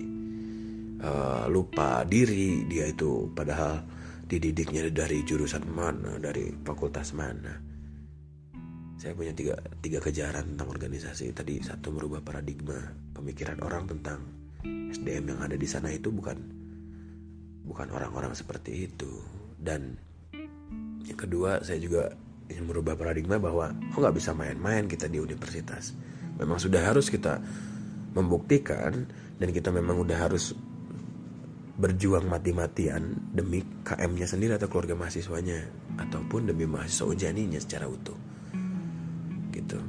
uh, 1.03 1.51
lupa 1.51 2.07
diri 2.07 2.63
Dia 2.71 2.87
itu 2.87 3.27
padahal 3.35 3.83
dididiknya 4.23 4.87
dari 4.95 5.27
jurusan 5.27 5.67
mana, 5.67 6.23
dari 6.23 6.55
fakultas 6.63 7.11
mana 7.11 7.66
saya 8.97 9.13
punya 9.13 9.29
tiga, 9.29 9.53
tiga 9.77 10.01
kejaran 10.01 10.57
tentang 10.57 10.73
organisasi. 10.73 11.29
Tadi 11.29 11.61
satu 11.61 11.93
merubah 11.93 12.25
paradigma 12.25 12.81
pemikiran 13.13 13.61
orang 13.61 13.85
tentang 13.85 14.25
SDM 14.65 15.37
yang 15.37 15.39
ada 15.45 15.53
di 15.53 15.69
sana 15.69 15.93
itu 15.93 16.09
bukan 16.09 16.37
bukan 17.61 17.87
orang-orang 17.93 18.33
seperti 18.33 18.89
itu. 18.89 19.21
Dan 19.53 19.93
yang 21.05 21.17
kedua 21.17 21.61
saya 21.61 21.77
juga 21.77 22.09
ingin 22.49 22.65
merubah 22.65 22.97
paradigma 22.97 23.37
bahwa 23.37 23.69
oh 23.69 23.99
nggak 24.01 24.17
bisa 24.17 24.33
main-main 24.33 24.89
kita 24.89 25.05
di 25.05 25.21
universitas? 25.21 25.93
Memang 26.41 26.57
sudah 26.57 26.81
harus 26.81 27.13
kita 27.13 27.37
membuktikan 28.17 29.05
dan 29.37 29.49
kita 29.53 29.69
memang 29.69 30.01
udah 30.01 30.25
harus 30.25 30.57
berjuang 31.77 32.25
mati-matian 32.25 33.13
demi 33.29 33.61
KM-nya 33.85 34.25
sendiri 34.25 34.57
atau 34.57 34.65
keluarga 34.65 34.97
mahasiswanya 34.97 35.69
ataupun 36.01 36.49
demi 36.49 36.65
mahasiswa 36.65 37.05
ujaninya 37.05 37.61
secara 37.61 37.85
utuh 37.85 38.26
gitu. 39.57 39.79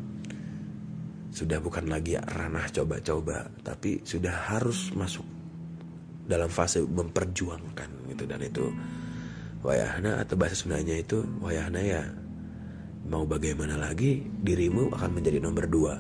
Sudah 1.28 1.60
bukan 1.60 1.86
lagi 1.86 2.16
ranah 2.16 2.66
coba-coba 2.72 3.46
tapi 3.60 4.02
sudah 4.02 4.56
harus 4.56 4.90
masuk 4.96 5.24
dalam 6.24 6.48
fase 6.48 6.82
memperjuangkan 6.82 8.10
gitu. 8.12 8.24
Dan 8.24 8.40
itu 8.42 8.64
wayahna 9.62 10.24
atau 10.24 10.34
bahasa 10.34 10.56
Sundanya 10.56 10.96
itu 10.96 11.20
wayahna 11.44 11.80
ya 11.84 12.02
mau 13.08 13.24
bagaimana 13.24 13.80
lagi 13.80 14.20
dirimu 14.20 14.92
akan 14.92 15.10
menjadi 15.12 15.38
nomor 15.40 15.64
dua. 15.68 15.94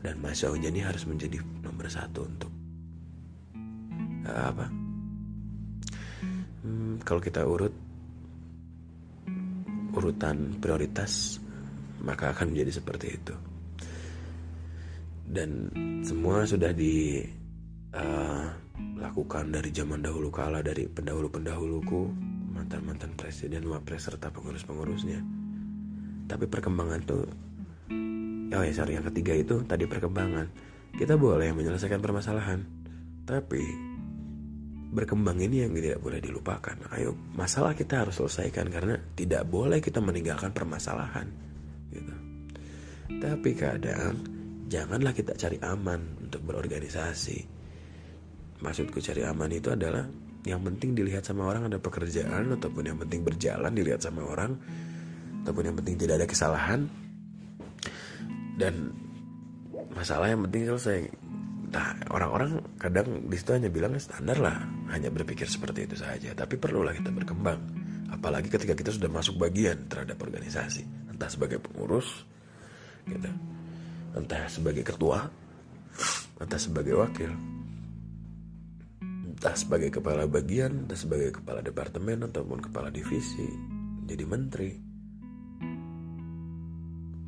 Dan 0.00 0.22
masa 0.22 0.54
ini 0.54 0.78
harus 0.84 1.02
menjadi 1.08 1.42
nomor 1.66 1.90
satu 1.90 2.20
untuk 2.22 2.52
apa? 4.26 4.66
Hmm, 6.66 6.98
kalau 7.06 7.22
kita 7.22 7.46
urut 7.46 7.74
urutan 9.96 10.60
prioritas 10.60 11.40
maka 12.02 12.34
akan 12.34 12.52
menjadi 12.52 12.82
seperti 12.82 13.16
itu. 13.16 13.34
Dan 15.26 15.74
semua 16.06 16.46
sudah 16.46 16.70
dilakukan 16.70 19.44
uh, 19.50 19.52
dari 19.58 19.74
zaman 19.74 20.06
dahulu 20.06 20.30
kala 20.30 20.62
dari 20.62 20.86
pendahulu-pendahuluku 20.86 22.14
mantan-mantan 22.54 23.18
presiden 23.18 23.66
wapres 23.66 24.06
serta 24.06 24.30
pengurus-pengurusnya. 24.30 25.18
Tapi 26.26 26.42
perkembangan 26.46 27.06
tuh 27.06 27.22
oh 28.46 28.62
ya 28.62 28.70
sorry 28.70 28.94
yang 28.94 29.02
ketiga 29.10 29.34
itu 29.34 29.66
tadi 29.66 29.90
perkembangan. 29.90 30.46
Kita 30.96 31.18
boleh 31.18 31.52
menyelesaikan 31.52 32.00
permasalahan 32.00 32.62
tapi 33.26 33.58
berkembang 34.94 35.42
ini 35.42 35.66
yang 35.66 35.74
tidak 35.74 35.98
boleh 35.98 36.22
dilupakan. 36.22 36.78
Ayo 36.94 37.18
masalah 37.34 37.74
kita 37.74 38.06
harus 38.06 38.22
selesaikan 38.22 38.70
karena 38.70 38.94
tidak 39.18 39.42
boleh 39.50 39.82
kita 39.82 39.98
meninggalkan 39.98 40.54
permasalahan 40.54 41.45
gitu. 41.90 42.14
Tapi 43.06 43.50
kadang 43.54 44.18
janganlah 44.66 45.14
kita 45.14 45.38
cari 45.38 45.58
aman 45.62 46.26
untuk 46.26 46.42
berorganisasi. 46.42 47.38
Maksudku 48.62 48.98
cari 48.98 49.22
aman 49.22 49.50
itu 49.52 49.70
adalah 49.70 50.04
yang 50.46 50.62
penting 50.62 50.94
dilihat 50.94 51.26
sama 51.26 51.46
orang 51.46 51.70
ada 51.70 51.78
pekerjaan 51.78 52.54
ataupun 52.54 52.82
yang 52.86 52.98
penting 52.98 53.26
berjalan 53.26 53.72
dilihat 53.74 54.02
sama 54.02 54.22
orang 54.26 54.54
ataupun 55.42 55.70
yang 55.70 55.76
penting 55.78 55.94
tidak 55.98 56.22
ada 56.22 56.26
kesalahan 56.26 56.80
dan 58.58 58.90
masalah 59.94 60.30
yang 60.30 60.42
penting 60.46 60.66
selesai. 60.66 60.98
Nah, 61.66 61.98
orang-orang 62.14 62.62
kadang 62.78 63.26
di 63.26 63.36
situ 63.36 63.52
hanya 63.52 63.68
bilang 63.68 63.98
standar 63.98 64.38
lah, 64.38 64.56
hanya 64.94 65.10
berpikir 65.10 65.50
seperti 65.50 65.90
itu 65.90 65.98
saja. 65.98 66.30
Tapi 66.32 66.56
perlulah 66.56 66.94
kita 66.94 67.10
berkembang, 67.10 67.58
apalagi 68.14 68.48
ketika 68.48 68.72
kita 68.72 68.94
sudah 68.94 69.10
masuk 69.10 69.36
bagian 69.36 69.90
terhadap 69.90 70.16
organisasi 70.22 71.05
entah 71.16 71.32
sebagai 71.32 71.64
pengurus 71.64 72.28
gitu. 73.08 73.32
Entah 74.12 74.44
sebagai 74.52 74.84
ketua 74.84 75.32
entah 76.36 76.60
sebagai 76.60 77.00
wakil 77.00 77.32
entah 79.00 79.56
sebagai 79.56 79.88
kepala 79.88 80.28
bagian 80.28 80.84
entah 80.84 80.96
sebagai 80.96 81.40
kepala 81.40 81.64
departemen 81.64 82.28
ataupun 82.28 82.60
kepala 82.60 82.92
divisi 82.92 83.48
jadi 84.04 84.24
menteri. 84.28 84.70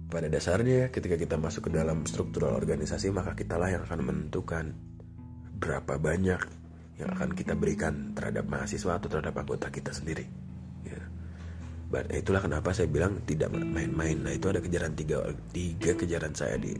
Pada 0.09 0.24
dasarnya 0.29 0.88
ketika 0.88 1.20
kita 1.20 1.37
masuk 1.37 1.68
ke 1.68 1.70
dalam 1.72 2.05
struktural 2.09 2.57
organisasi 2.57 3.12
maka 3.12 3.37
kitalah 3.37 3.68
yang 3.72 3.85
akan 3.85 4.01
menentukan 4.05 4.72
berapa 5.59 6.01
banyak 6.01 6.40
yang 6.96 7.09
akan 7.12 7.37
kita 7.37 7.53
berikan 7.53 8.16
terhadap 8.16 8.48
mahasiswa 8.48 8.96
atau 8.96 9.09
terhadap 9.09 9.37
anggota 9.37 9.68
kita 9.68 9.92
sendiri 9.92 10.48
itulah 11.88 12.44
kenapa 12.44 12.77
saya 12.77 12.85
bilang 12.85 13.24
tidak 13.24 13.48
main-main. 13.48 14.20
Nah 14.20 14.33
itu 14.37 14.53
ada 14.53 14.61
kejaran 14.61 14.92
tiga, 14.92 15.24
tiga 15.57 15.96
kejaran 15.96 16.37
saya 16.37 16.61
di 16.61 16.77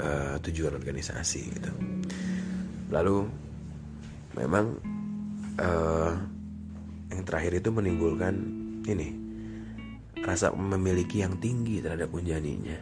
uh, 0.00 0.40
tujuan 0.40 0.72
organisasi 0.80 1.40
gitu. 1.52 1.72
Lalu 2.88 3.28
memang 4.40 4.80
uh, 5.60 6.12
yang 7.12 7.22
terakhir 7.28 7.60
itu 7.60 7.68
menimbulkan 7.68 8.32
ini 8.88 9.12
rasa 10.24 10.56
memiliki 10.56 11.20
yang 11.20 11.36
tinggi 11.36 11.84
terhadap 11.84 12.08
unjaninya. 12.08 12.80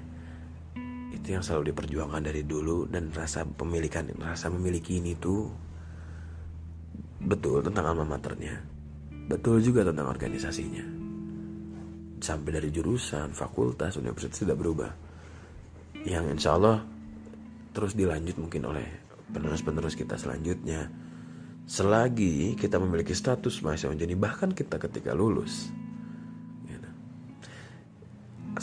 Itu 1.10 1.34
yang 1.34 1.42
selalu 1.42 1.74
diperjuangkan 1.74 2.22
dari 2.22 2.46
dulu 2.46 2.86
dan 2.86 3.10
rasa 3.10 3.42
pemilikan 3.42 4.14
rasa 4.22 4.46
memiliki 4.46 5.02
ini 5.02 5.18
tuh 5.18 5.50
betul 7.18 7.66
tentang 7.66 7.90
alma 7.90 8.06
maternya. 8.06 8.62
Betul 9.26 9.58
juga 9.58 9.82
tentang 9.82 10.06
organisasinya 10.06 11.05
sampai 12.26 12.58
dari 12.58 12.74
jurusan, 12.74 13.30
fakultas, 13.30 13.94
universitas 13.94 14.42
tidak 14.42 14.58
berubah. 14.58 14.90
Yang 16.02 16.24
insya 16.34 16.58
Allah 16.58 16.82
terus 17.70 17.94
dilanjut 17.94 18.34
mungkin 18.42 18.66
oleh 18.66 18.86
penerus-penerus 19.30 19.94
kita 19.94 20.18
selanjutnya. 20.18 20.90
Selagi 21.66 22.54
kita 22.58 22.78
memiliki 22.82 23.14
status 23.14 23.62
mahasiswa 23.62 23.94
jadi 23.94 24.14
bahkan 24.14 24.54
kita 24.54 24.78
ketika 24.78 25.10
lulus, 25.10 25.66
gitu. 26.62 26.90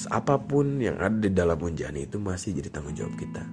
apa 0.07 0.39
pun 0.39 0.79
yang 0.79 0.95
ada 0.95 1.19
di 1.19 1.27
dalam 1.27 1.59
unjani 1.59 2.07
itu 2.07 2.15
masih 2.15 2.55
jadi 2.55 2.71
tanggung 2.71 2.95
jawab 2.95 3.15
kita. 3.19 3.43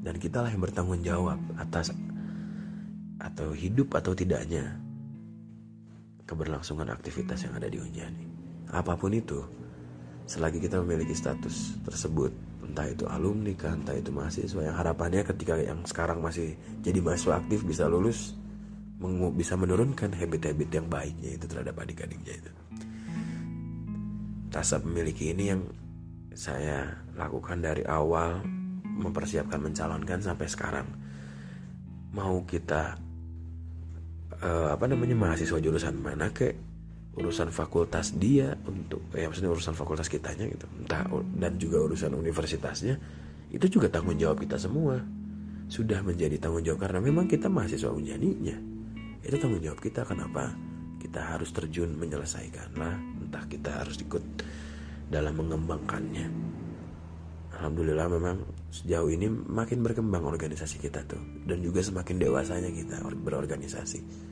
Dan 0.00 0.16
kita 0.20 0.44
lah 0.44 0.52
yang 0.52 0.60
bertanggung 0.60 1.00
jawab 1.00 1.40
atas 1.56 1.92
atau 3.20 3.52
hidup 3.52 3.96
atau 3.96 4.12
tidaknya 4.16 4.80
keberlangsungan 6.24 6.88
aktivitas 6.94 7.42
yang 7.42 7.58
ada 7.58 7.66
di 7.66 7.82
Unjani. 7.82 8.29
Apa 8.70 8.94
pun 8.94 9.10
itu, 9.10 9.42
selagi 10.30 10.62
kita 10.62 10.78
memiliki 10.82 11.14
status 11.14 11.78
tersebut, 11.82 12.30
entah 12.62 12.86
itu 12.86 13.02
alumni 13.10 13.50
kan, 13.58 13.82
entah 13.82 13.98
itu 13.98 14.14
mahasiswa 14.14 14.62
yang 14.62 14.76
harapannya 14.78 15.26
ketika 15.26 15.58
yang 15.58 15.82
sekarang 15.82 16.22
masih 16.22 16.54
jadi 16.86 17.02
mahasiswa 17.02 17.42
aktif 17.42 17.66
bisa 17.66 17.90
lulus, 17.90 18.38
bisa 19.34 19.58
menurunkan 19.58 20.14
habit-habit 20.14 20.68
yang 20.70 20.86
baiknya 20.86 21.34
itu 21.34 21.44
terhadap 21.50 21.74
adik-adiknya 21.82 22.34
itu. 22.36 22.50
Rasa 24.50 24.78
memiliki 24.82 25.34
ini 25.34 25.44
yang 25.50 25.62
saya 26.34 27.00
lakukan 27.18 27.58
dari 27.58 27.82
awal 27.86 28.44
mempersiapkan 28.86 29.58
mencalonkan 29.58 30.20
sampai 30.22 30.46
sekarang. 30.46 30.86
Mau 32.10 32.42
kita 32.46 32.98
uh, 34.42 34.68
apa 34.74 34.84
namanya 34.90 35.16
mahasiswa 35.16 35.58
jurusan 35.58 35.96
mana 35.98 36.28
ke 36.30 36.69
urusan 37.18 37.50
fakultas 37.50 38.14
dia 38.14 38.54
untuk 38.70 39.02
ya 39.10 39.26
maksudnya 39.26 39.50
urusan 39.50 39.74
fakultas 39.74 40.06
kitanya 40.06 40.46
gitu. 40.46 40.66
Entah 40.78 41.10
dan 41.34 41.58
juga 41.58 41.82
urusan 41.82 42.14
universitasnya 42.14 42.94
itu 43.50 43.66
juga 43.66 43.90
tanggung 43.90 44.14
jawab 44.14 44.38
kita 44.38 44.54
semua. 44.60 45.02
Sudah 45.70 46.02
menjadi 46.02 46.38
tanggung 46.38 46.62
jawab 46.62 46.86
karena 46.86 47.02
memang 47.02 47.26
kita 47.26 47.50
mahasiswa 47.50 47.90
unjaninya. 47.90 48.58
Itu 49.22 49.36
tanggung 49.38 49.62
jawab 49.62 49.82
kita 49.82 50.06
kenapa? 50.06 50.54
Kita 51.00 51.34
harus 51.34 51.50
terjun 51.50 51.96
menyelesaikan 51.98 52.76
lah 52.78 52.94
entah 52.94 53.44
kita 53.50 53.82
harus 53.82 53.98
ikut 53.98 54.22
dalam 55.10 55.34
mengembangkannya. 55.34 56.26
Alhamdulillah 57.58 58.06
memang 58.06 58.36
sejauh 58.70 59.10
ini 59.10 59.26
makin 59.28 59.82
berkembang 59.82 60.22
organisasi 60.22 60.78
kita 60.78 61.02
tuh 61.04 61.20
dan 61.44 61.58
juga 61.60 61.82
semakin 61.82 62.16
dewasanya 62.22 62.70
kita 62.70 63.02
berorganisasi 63.02 64.29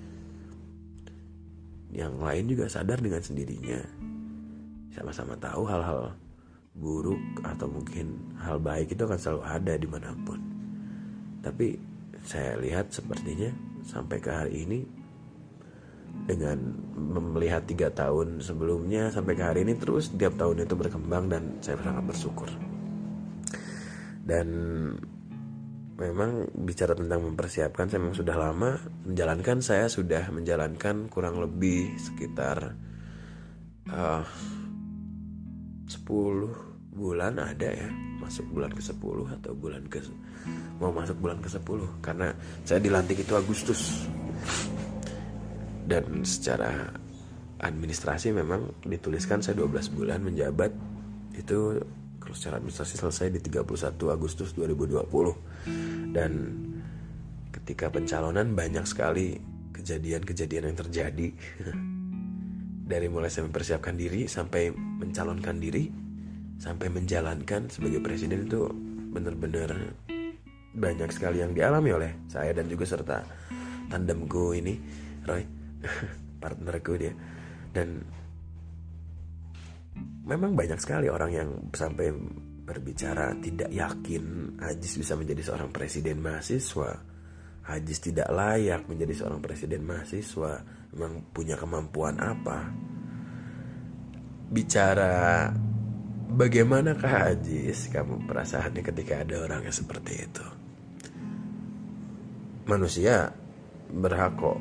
yang 1.92 2.20
lain 2.20 2.44
juga 2.48 2.68
sadar 2.68 3.00
dengan 3.00 3.22
sendirinya. 3.24 3.80
Sama-sama 4.92 5.38
tahu 5.40 5.64
hal-hal 5.68 6.12
buruk 6.78 7.20
atau 7.42 7.66
mungkin 7.66 8.36
hal 8.38 8.62
baik 8.62 8.94
itu 8.94 9.02
akan 9.02 9.18
selalu 9.18 9.42
ada 9.44 9.74
di 9.74 9.88
mana 9.88 10.14
pun. 10.22 10.40
Tapi 11.42 11.78
saya 12.22 12.58
lihat 12.60 12.92
sepertinya 12.92 13.50
sampai 13.86 14.18
ke 14.20 14.30
hari 14.30 14.52
ini 14.68 14.80
dengan 16.28 16.58
melihat 17.08 17.64
tiga 17.64 17.88
tahun 17.92 18.40
sebelumnya 18.42 19.12
sampai 19.12 19.32
ke 19.36 19.44
hari 19.44 19.60
ini 19.64 19.76
terus 19.76 20.12
tiap 20.12 20.36
tahun 20.36 20.64
itu 20.64 20.74
berkembang 20.76 21.30
dan 21.30 21.56
saya 21.64 21.80
sangat 21.80 22.04
bersyukur. 22.04 22.50
Dan 24.28 24.48
memang 25.98 26.46
bicara 26.54 26.94
tentang 26.94 27.26
mempersiapkan 27.26 27.90
saya 27.90 27.98
memang 27.98 28.16
sudah 28.16 28.36
lama 28.38 28.78
menjalankan. 29.02 29.58
Saya 29.58 29.90
sudah 29.90 30.30
menjalankan 30.30 31.10
kurang 31.10 31.42
lebih 31.42 31.98
sekitar 31.98 32.78
uh, 33.90 34.22
10 35.90 36.94
bulan 36.94 37.34
ada 37.42 37.68
ya. 37.74 37.90
Masuk 38.22 38.46
bulan 38.54 38.70
ke 38.70 38.82
10 38.82 38.94
atau 39.38 39.52
bulan 39.54 39.82
ke 39.90 39.98
mau 40.78 40.94
masuk 40.94 41.18
bulan 41.18 41.42
ke 41.42 41.50
10 41.50 41.66
karena 41.98 42.30
saya 42.62 42.78
dilantik 42.78 43.18
itu 43.18 43.34
Agustus. 43.34 44.06
Dan 45.88 46.22
secara 46.22 46.94
administrasi 47.58 48.30
memang 48.30 48.86
dituliskan 48.86 49.42
saya 49.42 49.58
12 49.58 49.98
bulan 49.98 50.22
menjabat. 50.22 50.70
Itu 51.34 51.82
kalau 52.28 52.36
secara 52.36 52.60
administrasi 52.60 53.00
selesai 53.00 53.32
di 53.32 53.40
31 53.40 53.96
Agustus 54.12 54.52
2020 54.52 56.12
dan 56.12 56.32
ketika 57.48 57.88
pencalonan 57.88 58.52
banyak 58.52 58.84
sekali 58.84 59.40
kejadian-kejadian 59.72 60.68
yang 60.68 60.76
terjadi. 60.76 61.28
Dari 62.92 63.08
mulai 63.08 63.32
saya 63.32 63.48
mempersiapkan 63.48 63.96
diri 63.96 64.28
sampai 64.28 64.68
mencalonkan 64.76 65.56
diri 65.56 65.88
sampai 66.60 66.92
menjalankan 66.92 67.72
sebagai 67.72 68.04
presiden 68.04 68.44
itu 68.44 68.68
benar-benar 69.08 69.96
banyak 70.76 71.08
sekali 71.08 71.40
yang 71.40 71.56
dialami 71.56 71.96
oleh 71.96 72.12
saya 72.28 72.52
dan 72.52 72.68
juga 72.68 72.84
serta 72.84 73.24
tandemku 73.88 74.52
ini 74.52 74.76
Roy 75.24 75.48
partnerku 76.44 76.92
dia. 77.00 77.16
Dan 77.72 78.04
memang 80.28 80.52
banyak 80.52 80.76
sekali 80.76 81.08
orang 81.08 81.30
yang 81.32 81.48
sampai 81.72 82.12
berbicara 82.68 83.32
tidak 83.40 83.72
yakin 83.72 84.56
Ajis 84.60 85.00
bisa 85.00 85.16
menjadi 85.16 85.40
seorang 85.48 85.72
presiden 85.72 86.20
mahasiswa. 86.20 87.00
Ajis 87.68 88.00
tidak 88.04 88.28
layak 88.28 88.84
menjadi 88.84 89.24
seorang 89.24 89.40
presiden 89.40 89.88
mahasiswa. 89.88 90.60
Memang 90.92 91.32
punya 91.32 91.56
kemampuan 91.56 92.20
apa? 92.20 92.68
Bicara 94.52 95.48
bagaimanakah 96.28 97.32
Ajis 97.32 97.88
kamu 97.88 98.28
perasaannya 98.28 98.84
ketika 98.84 99.24
ada 99.24 99.48
orang 99.48 99.64
yang 99.64 99.76
seperti 99.76 100.28
itu? 100.28 100.46
Manusia 102.68 103.32
berhak 103.88 104.36
kok 104.36 104.60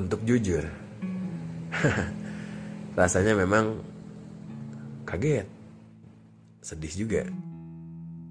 untuk 0.00 0.24
jujur. 0.24 0.64
Rasanya 3.00 3.36
memang 3.36 3.89
kaget. 5.08 5.46
Sedih 6.60 6.92
juga. 6.92 7.22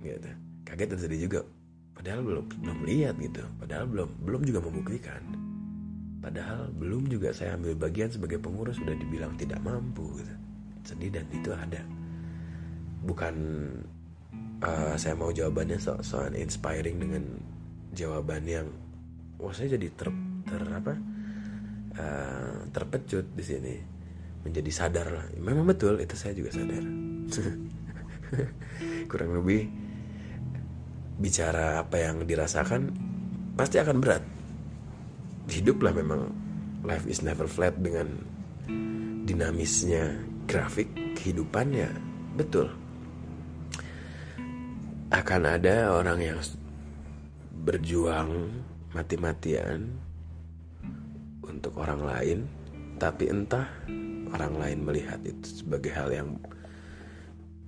Gitu. 0.02 0.32
Kaget 0.66 0.88
dan 0.96 1.00
sedih 1.00 1.22
juga. 1.30 1.42
Padahal 1.96 2.24
belum 2.24 2.46
belum 2.64 2.80
lihat 2.88 3.16
gitu. 3.20 3.44
Padahal 3.60 3.86
belum 3.90 4.10
belum 4.24 4.42
juga 4.48 4.60
membuktikan. 4.64 5.22
Padahal 6.20 6.72
belum 6.76 7.08
juga 7.08 7.32
saya 7.32 7.56
ambil 7.56 7.76
bagian 7.80 8.12
sebagai 8.12 8.40
pengurus 8.40 8.80
sudah 8.80 8.96
dibilang 8.96 9.36
tidak 9.36 9.60
mampu 9.64 10.08
gitu. 10.20 10.34
Sedih 10.84 11.12
dan 11.12 11.28
itu 11.32 11.52
ada. 11.52 11.84
Bukan 13.04 13.36
uh, 14.64 14.96
saya 14.96 15.16
mau 15.16 15.32
jawabannya 15.32 15.80
so 15.80 16.00
soal 16.04 16.32
inspiring 16.36 17.00
dengan 17.00 17.24
jawaban 17.96 18.44
yang 18.46 18.68
wah 19.40 19.52
saya 19.56 19.76
jadi 19.80 19.88
ter, 19.96 20.10
ter 20.46 20.62
apa 20.68 20.94
uh, 21.98 22.58
terpecut 22.70 23.26
di 23.34 23.44
sini 23.44 23.76
menjadi 24.44 24.72
sadar 24.72 25.08
lah. 25.12 25.26
Memang 25.36 25.68
betul 25.68 26.00
itu 26.00 26.16
saya 26.16 26.34
juga 26.36 26.56
sadar. 26.56 26.84
Kurang 29.12 29.32
lebih 29.42 29.68
bicara 31.20 31.84
apa 31.84 32.00
yang 32.00 32.24
dirasakan 32.24 32.94
pasti 33.60 33.78
akan 33.82 33.98
berat. 34.00 34.24
Hidup 35.50 35.84
lah 35.84 35.92
memang 35.92 36.32
life 36.86 37.04
is 37.10 37.20
never 37.26 37.50
flat 37.50 37.76
dengan 37.82 38.08
dinamisnya 39.28 40.16
grafik 40.48 40.88
kehidupannya 41.20 41.90
betul. 42.40 42.72
Akan 45.10 45.44
ada 45.44 45.90
orang 45.98 46.20
yang 46.22 46.40
berjuang 47.66 48.48
mati-matian 48.94 49.90
untuk 51.44 51.76
orang 51.82 52.02
lain 52.06 52.40
tapi 53.02 53.28
entah 53.28 53.68
orang 54.34 54.54
lain 54.58 54.80
melihat 54.86 55.20
itu 55.26 55.66
sebagai 55.66 55.94
hal 55.94 56.10
yang 56.14 56.30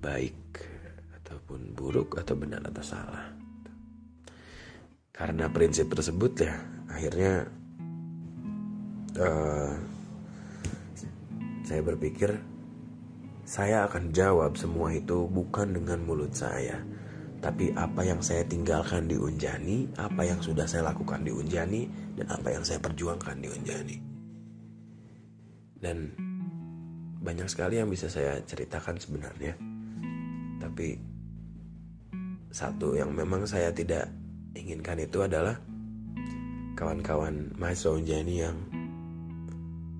baik 0.02 0.36
ataupun 1.22 1.74
buruk 1.74 2.18
atau 2.18 2.34
benar 2.34 2.62
atau 2.66 2.84
salah. 2.84 3.30
Karena 5.12 5.46
prinsip 5.52 5.92
tersebut 5.92 6.32
ya 6.42 6.54
akhirnya 6.90 7.46
uh, 9.16 9.74
saya 11.62 11.80
berpikir 11.84 12.36
saya 13.42 13.84
akan 13.90 14.14
jawab 14.14 14.54
semua 14.56 14.94
itu 14.94 15.26
bukan 15.28 15.74
dengan 15.76 16.00
mulut 16.06 16.32
saya, 16.32 16.78
tapi 17.42 17.74
apa 17.74 18.06
yang 18.06 18.22
saya 18.22 18.46
tinggalkan 18.46 19.10
di 19.10 19.18
Unjani, 19.18 19.90
apa 19.98 20.22
yang 20.22 20.38
sudah 20.38 20.64
saya 20.64 20.88
lakukan 20.88 21.26
di 21.26 21.34
Unjani, 21.34 21.90
dan 22.16 22.30
apa 22.30 22.54
yang 22.54 22.62
saya 22.62 22.78
perjuangkan 22.78 23.36
di 23.42 23.48
Unjani. 23.50 23.96
Dan 25.82 26.14
banyak 27.22 27.46
sekali 27.46 27.78
yang 27.78 27.86
bisa 27.86 28.10
saya 28.10 28.42
ceritakan 28.42 28.98
sebenarnya. 28.98 29.54
Tapi 30.58 30.98
satu 32.52 32.98
yang 32.98 33.14
memang 33.14 33.46
saya 33.46 33.70
tidak 33.72 34.10
inginkan 34.52 35.00
itu 35.00 35.22
adalah 35.22 35.56
kawan-kawan 36.76 37.54
mahasiswa 37.56 37.94
Unjani 37.94 38.34
yang 38.42 38.56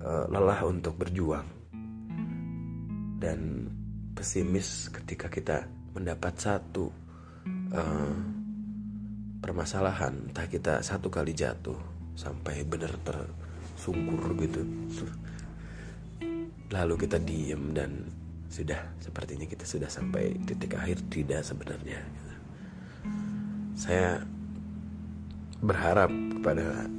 uh, 0.03 0.27
lelah 0.29 0.61
untuk 0.67 0.99
berjuang. 0.99 1.47
dan 3.23 3.71
pesimis 4.11 4.91
ketika 4.91 5.31
kita 5.31 5.63
mendapat 5.95 6.35
satu 6.35 6.91
uh, 7.71 8.15
permasalahan 9.39 10.27
entah 10.27 10.43
kita 10.43 10.83
satu 10.83 11.07
kali 11.07 11.31
jatuh 11.31 11.79
sampai 12.19 12.67
benar 12.67 12.91
tersungkur 13.07 14.35
gitu 14.43 14.67
lalu 16.73 17.05
kita 17.05 17.21
diem 17.21 17.69
dan 17.77 18.09
sudah 18.49 18.81
sepertinya 18.97 19.45
kita 19.45 19.61
sudah 19.61 19.89
sampai 19.89 20.33
titik 20.49 20.73
akhir 20.73 21.05
tidak 21.13 21.45
sebenarnya. 21.45 22.01
Saya 23.77 24.25
berharap 25.61 26.09
kepada 26.09 26.89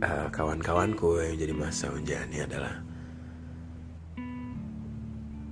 uh, 0.00 0.28
kawan-kawanku 0.32 1.20
yang 1.20 1.36
jadi 1.36 1.54
masa 1.56 1.92
unjani 1.92 2.44
adalah 2.44 2.80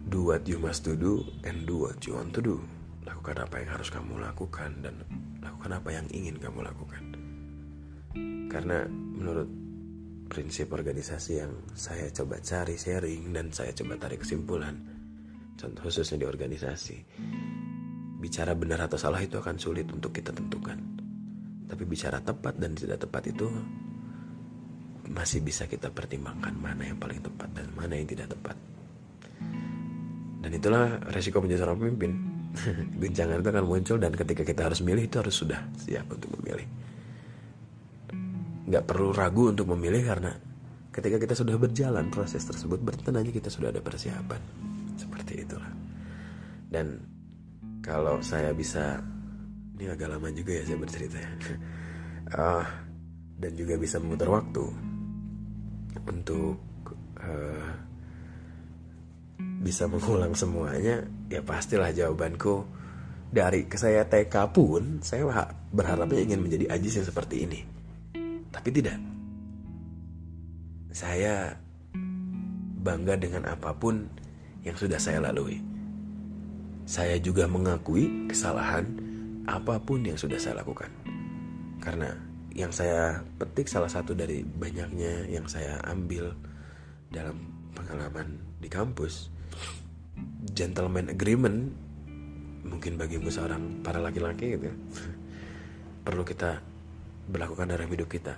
do 0.09 0.25
what 0.25 0.43
you 0.49 0.59
must 0.59 0.83
to 0.83 0.97
do 0.97 1.23
and 1.45 1.69
do 1.69 1.85
what 1.85 2.01
you 2.09 2.17
want 2.17 2.33
to 2.33 2.41
do. 2.41 2.61
Lakukan 3.05 3.45
apa 3.45 3.61
yang 3.61 3.71
harus 3.77 3.89
kamu 3.93 4.21
lakukan 4.21 4.73
dan 4.85 5.05
lakukan 5.41 5.77
apa 5.77 5.89
yang 5.93 6.07
ingin 6.13 6.37
kamu 6.37 6.65
lakukan. 6.65 7.03
Karena 8.51 8.85
menurut 8.91 9.49
prinsip 10.31 10.71
organisasi 10.71 11.43
yang 11.43 11.51
saya 11.75 12.07
coba 12.15 12.39
cari 12.39 12.79
sharing 12.79 13.35
dan 13.35 13.51
saya 13.51 13.75
coba 13.75 13.99
tarik 13.99 14.23
kesimpulan. 14.23 14.79
Contoh 15.59 15.83
khususnya 15.83 16.23
di 16.23 16.27
organisasi. 16.31 16.97
Bicara 18.23 18.55
benar 18.55 18.87
atau 18.87 18.95
salah 18.95 19.19
itu 19.19 19.43
akan 19.43 19.59
sulit 19.59 19.91
untuk 19.91 20.15
kita 20.15 20.31
tentukan. 20.31 20.79
Tapi 21.67 21.83
bicara 21.83 22.23
tepat 22.23 22.55
dan 22.63 22.79
tidak 22.79 23.03
tepat 23.03 23.27
itu 23.27 23.51
masih 25.11 25.43
bisa 25.43 25.67
kita 25.67 25.91
pertimbangkan 25.91 26.55
mana 26.55 26.87
yang 26.87 27.03
paling 27.03 27.19
tepat 27.19 27.51
dan 27.51 27.67
mana 27.75 27.99
yang 27.99 28.07
tidak 28.07 28.31
tepat. 28.31 28.55
Dan 30.41 30.51
itulah 30.55 31.03
resiko 31.11 31.43
menjadi 31.43 31.67
seorang 31.67 31.79
pemimpin. 31.83 32.13
Guncangan 33.03 33.43
itu 33.43 33.51
akan 33.51 33.67
muncul 33.67 33.97
dan 33.99 34.15
ketika 34.15 34.47
kita 34.47 34.71
harus 34.71 34.79
milih 34.79 35.11
itu 35.11 35.19
harus 35.19 35.35
sudah 35.35 35.59
siap 35.75 36.07
untuk 36.07 36.31
memilih 36.39 36.80
nggak 38.71 38.87
perlu 38.87 39.11
ragu 39.11 39.51
untuk 39.51 39.67
memilih 39.75 40.07
karena 40.07 40.31
ketika 40.95 41.19
kita 41.19 41.35
sudah 41.35 41.59
berjalan 41.59 42.07
proses 42.07 42.47
tersebut 42.47 42.79
bertenangnya 42.79 43.35
kita 43.35 43.51
sudah 43.51 43.75
ada 43.75 43.83
persiapan. 43.83 44.39
Seperti 44.95 45.43
itulah. 45.43 45.73
Dan 46.71 47.03
kalau 47.83 48.23
saya 48.23 48.55
bisa 48.55 49.03
ini 49.75 49.91
agak 49.91 50.15
lama 50.15 50.31
juga 50.31 50.55
ya 50.55 50.63
saya 50.63 50.79
bercerita 50.79 51.19
ya. 51.19 51.31
Uh, 52.31 52.67
dan 53.43 53.53
juga 53.59 53.75
bisa 53.75 53.99
memutar 53.99 54.31
waktu 54.31 54.65
untuk 56.07 56.61
uh, 57.19 57.71
bisa 59.67 59.91
mengulang 59.91 60.37
semuanya 60.39 61.03
ya 61.27 61.43
pastilah 61.43 61.91
jawabanku. 61.91 62.79
Dari 63.31 63.63
saya 63.79 64.11
TK 64.11 64.35
pun 64.51 64.99
saya 65.07 65.23
berharapnya 65.71 66.19
ingin 66.19 66.43
menjadi 66.43 66.67
Ajis 66.75 66.99
yang 66.99 67.07
seperti 67.07 67.47
ini 67.47 67.80
tapi 68.51 68.69
tidak. 68.75 68.99
Saya 70.91 71.55
bangga 72.83 73.15
dengan 73.15 73.47
apa 73.47 73.71
pun 73.75 74.11
yang 74.67 74.75
sudah 74.75 74.99
saya 74.99 75.23
lalui. 75.23 75.63
Saya 76.85 77.17
juga 77.23 77.47
mengakui 77.47 78.27
kesalahan 78.27 78.87
apa 79.47 79.79
pun 79.79 80.03
yang 80.03 80.19
sudah 80.19 80.37
saya 80.37 80.59
lakukan. 80.61 80.91
Karena 81.79 82.11
yang 82.51 82.75
saya 82.75 83.23
petik 83.39 83.71
salah 83.71 83.89
satu 83.89 84.13
dari 84.13 84.43
banyaknya 84.43 85.31
yang 85.31 85.47
saya 85.47 85.79
ambil 85.87 86.35
dalam 87.15 87.39
pengalaman 87.79 88.43
di 88.59 88.67
kampus 88.67 89.31
gentleman 90.53 91.11
agreement 91.11 91.71
mungkin 92.67 92.99
bagimu 93.01 93.33
seorang 93.33 93.81
para 93.81 94.03
laki-laki 94.03 94.59
gitu 94.59 94.69
ya, 94.69 94.77
perlu 96.07 96.27
kita 96.27 96.61
berlakukan 97.31 97.71
dalam 97.71 97.87
hidup 97.87 98.11
kita. 98.11 98.35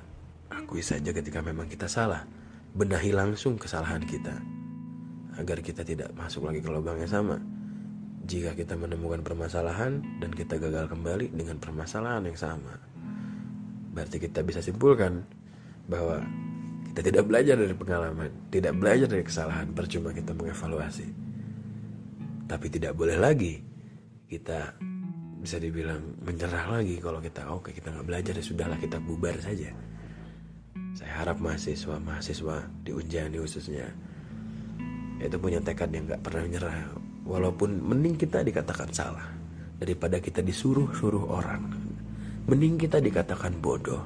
Akui 0.52 0.84
saja 0.84 1.10
ketika 1.16 1.40
memang 1.40 1.66
kita 1.66 1.88
salah 1.88 2.28
benahi 2.76 3.10
langsung 3.16 3.56
kesalahan 3.56 4.04
kita. 4.04 4.36
Agar 5.40 5.64
kita 5.64 5.80
tidak 5.80 6.12
masuk 6.12 6.44
lagi 6.44 6.60
ke 6.60 6.68
lubang 6.68 7.00
yang 7.00 7.08
sama. 7.08 7.40
Jika 8.22 8.52
kita 8.52 8.76
menemukan 8.76 9.24
permasalahan 9.24 10.04
dan 10.20 10.30
kita 10.30 10.60
gagal 10.60 10.92
kembali 10.92 11.32
dengan 11.32 11.56
permasalahan 11.56 12.28
yang 12.28 12.38
sama. 12.38 12.76
Berarti 13.96 14.20
kita 14.20 14.44
bisa 14.44 14.60
simpulkan 14.60 15.24
bahwa 15.88 16.22
kita 16.92 17.08
tidak 17.08 17.24
belajar 17.24 17.56
dari 17.56 17.72
pengalaman 17.72 18.28
tidak 18.52 18.76
belajar 18.76 19.08
dari 19.08 19.24
kesalahan 19.24 19.72
percuma 19.72 20.12
kita 20.12 20.36
mengevaluasi. 20.36 21.08
Tapi 22.46 22.66
tidak 22.68 22.92
boleh 22.92 23.16
lagi 23.16 23.64
kita 24.28 24.76
bisa 25.42 25.58
dibilang 25.58 26.22
menyerah 26.22 26.70
lagi 26.70 27.02
kalau 27.02 27.18
kita 27.18 27.50
oke 27.50 27.66
okay, 27.66 27.82
kita 27.82 27.90
nggak 27.90 28.06
belajar 28.06 28.32
ya 28.38 28.44
sudahlah 28.46 28.78
kita 28.78 29.02
bubar 29.02 29.34
saja. 29.42 29.74
Saya 30.94 31.12
harap 31.18 31.42
mahasiswa 31.42 31.98
mahasiswa 31.98 32.62
di 32.86 32.94
Unjani 32.94 33.42
khususnya 33.42 33.90
itu 35.18 35.36
punya 35.42 35.58
tekad 35.58 35.90
yang 35.90 36.06
nggak 36.06 36.22
pernah 36.22 36.46
menyerah. 36.46 36.94
Walaupun 37.26 37.82
mending 37.82 38.14
kita 38.14 38.46
dikatakan 38.46 38.94
salah 38.94 39.26
daripada 39.82 40.22
kita 40.22 40.46
disuruh 40.46 40.94
suruh 40.94 41.26
orang. 41.26 41.74
Mending 42.46 42.78
kita 42.78 43.02
dikatakan 43.02 43.58
bodoh 43.58 44.02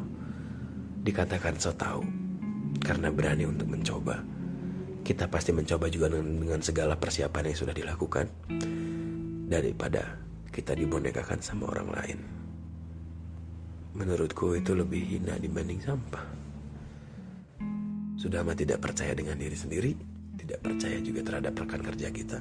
dikatakan 1.05 1.55
so 1.61 1.71
tahu 1.77 2.01
karena 2.81 3.13
berani 3.13 3.45
untuk 3.45 3.69
mencoba. 3.69 4.25
Kita 5.05 5.29
pasti 5.29 5.53
mencoba 5.53 5.87
juga 5.93 6.11
dengan, 6.11 6.43
dengan 6.43 6.61
segala 6.65 6.97
persiapan 6.97 7.53
yang 7.53 7.59
sudah 7.61 7.75
dilakukan 7.77 8.27
daripada 9.47 10.26
kita 10.57 10.73
dibonekakan 10.73 11.45
sama 11.45 11.69
orang 11.69 11.93
lain. 11.93 12.19
Menurutku 13.93 14.57
itu 14.57 14.73
lebih 14.73 15.05
hina 15.05 15.37
dibanding 15.37 15.85
sampah. 15.85 16.25
Sudah 18.17 18.41
amat 18.41 18.65
tidak 18.65 18.81
percaya 18.81 19.13
dengan 19.13 19.37
diri 19.37 19.53
sendiri, 19.53 19.93
tidak 20.41 20.65
percaya 20.65 20.97
juga 21.05 21.21
terhadap 21.21 21.53
rekan 21.53 21.83
kerja 21.85 22.09
kita. 22.09 22.39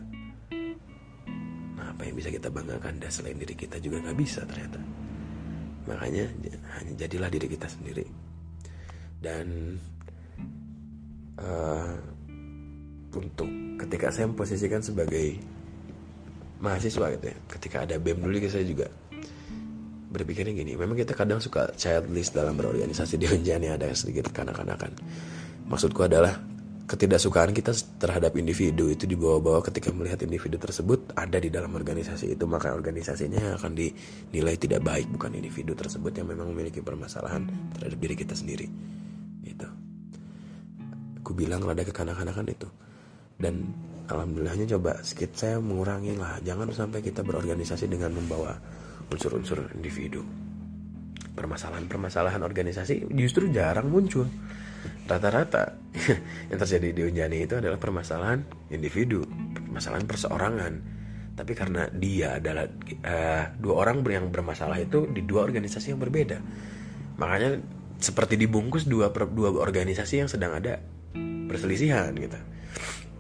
Nah, 1.76 1.92
apa 1.92 2.08
yang 2.08 2.16
bisa 2.16 2.32
kita 2.32 2.48
banggakan 2.48 3.04
dan 3.04 3.12
selain 3.12 3.36
diri 3.36 3.52
kita 3.52 3.76
juga 3.84 4.00
nggak 4.00 4.16
bisa 4.16 4.48
ternyata. 4.48 4.80
Makanya 5.92 6.26
hanya 6.80 6.94
jadilah 6.96 7.28
diri 7.28 7.48
kita 7.52 7.68
sendiri. 7.68 8.08
Dan 9.20 9.76
uh, 11.40 11.96
untuk 13.16 13.50
ketika 13.84 14.08
saya 14.12 14.32
memposisikan 14.32 14.80
sebagai 14.80 15.55
mahasiswa 16.60 17.06
gitu 17.16 17.26
ya. 17.32 17.38
Ketika 17.52 17.78
ada 17.84 17.96
BEM 18.00 18.24
dulu 18.24 18.38
gitu 18.40 18.54
saya 18.56 18.66
juga 18.68 18.88
berpikirnya 20.16 20.56
gini. 20.56 20.80
Memang 20.80 20.96
kita 20.96 21.12
kadang 21.12 21.44
suka 21.44 21.76
childish 21.76 22.32
dalam 22.32 22.56
berorganisasi 22.56 23.18
di 23.22 23.28
Unjani 23.28 23.68
ada 23.72 23.92
sedikit 23.92 24.32
kanak-kanakan. 24.32 24.96
Maksudku 25.68 26.08
adalah 26.08 26.40
ketidaksukaan 26.86 27.50
kita 27.50 27.74
terhadap 27.98 28.38
individu 28.38 28.94
itu 28.94 29.10
dibawa-bawa 29.10 29.66
ketika 29.66 29.90
melihat 29.90 30.22
individu 30.22 30.62
tersebut 30.62 31.18
ada 31.18 31.42
di 31.42 31.50
dalam 31.50 31.74
organisasi 31.74 32.38
itu 32.38 32.46
maka 32.46 32.78
organisasinya 32.78 33.58
akan 33.58 33.74
dinilai 33.74 34.54
tidak 34.54 34.86
baik 34.86 35.10
bukan 35.10 35.34
individu 35.34 35.74
tersebut 35.74 36.14
yang 36.14 36.30
memang 36.30 36.54
memiliki 36.54 36.86
permasalahan 36.86 37.50
terhadap 37.74 37.98
diri 37.98 38.16
kita 38.16 38.38
sendiri. 38.38 38.70
Itu 39.42 39.66
aku 41.26 41.34
bilang 41.34 41.66
rada 41.66 41.82
kekanak-kanakan 41.82 42.46
itu. 42.54 42.70
Dan 43.36 43.74
alhamdulillahnya 44.06 44.66
coba 44.78 45.02
sedikit 45.02 45.38
saya 45.38 45.58
mengurangi 45.58 46.14
lah. 46.18 46.38
Jangan 46.42 46.70
sampai 46.72 47.02
kita 47.02 47.26
berorganisasi 47.26 47.90
dengan 47.90 48.14
membawa 48.14 48.58
unsur-unsur 49.10 49.74
individu. 49.78 50.22
Permasalahan-permasalahan 51.36 52.42
organisasi 52.42 53.12
justru 53.12 53.52
jarang 53.52 53.92
muncul. 53.92 54.26
Rata-rata 55.10 55.78
yang 56.50 56.60
terjadi 56.62 56.90
di 56.94 57.02
Unjani 57.06 57.38
itu 57.46 57.58
adalah 57.58 57.82
permasalahan 57.82 58.46
individu 58.70 59.26
permasalahan 59.58 60.06
perseorangan. 60.06 60.74
Tapi 61.36 61.52
karena 61.52 61.92
dia 61.92 62.40
adalah 62.40 62.64
uh, 63.04 63.44
dua 63.60 63.74
orang 63.84 64.00
yang 64.08 64.32
bermasalah 64.32 64.80
itu 64.80 65.04
di 65.12 65.28
dua 65.28 65.44
organisasi 65.44 65.92
yang 65.92 66.00
berbeda. 66.00 66.40
Makanya 67.20 67.60
seperti 68.00 68.40
dibungkus 68.40 68.88
dua 68.88 69.12
dua 69.12 69.52
organisasi 69.60 70.24
yang 70.24 70.30
sedang 70.32 70.56
ada 70.56 70.80
perselisihan 71.48 72.16
gitu 72.16 72.55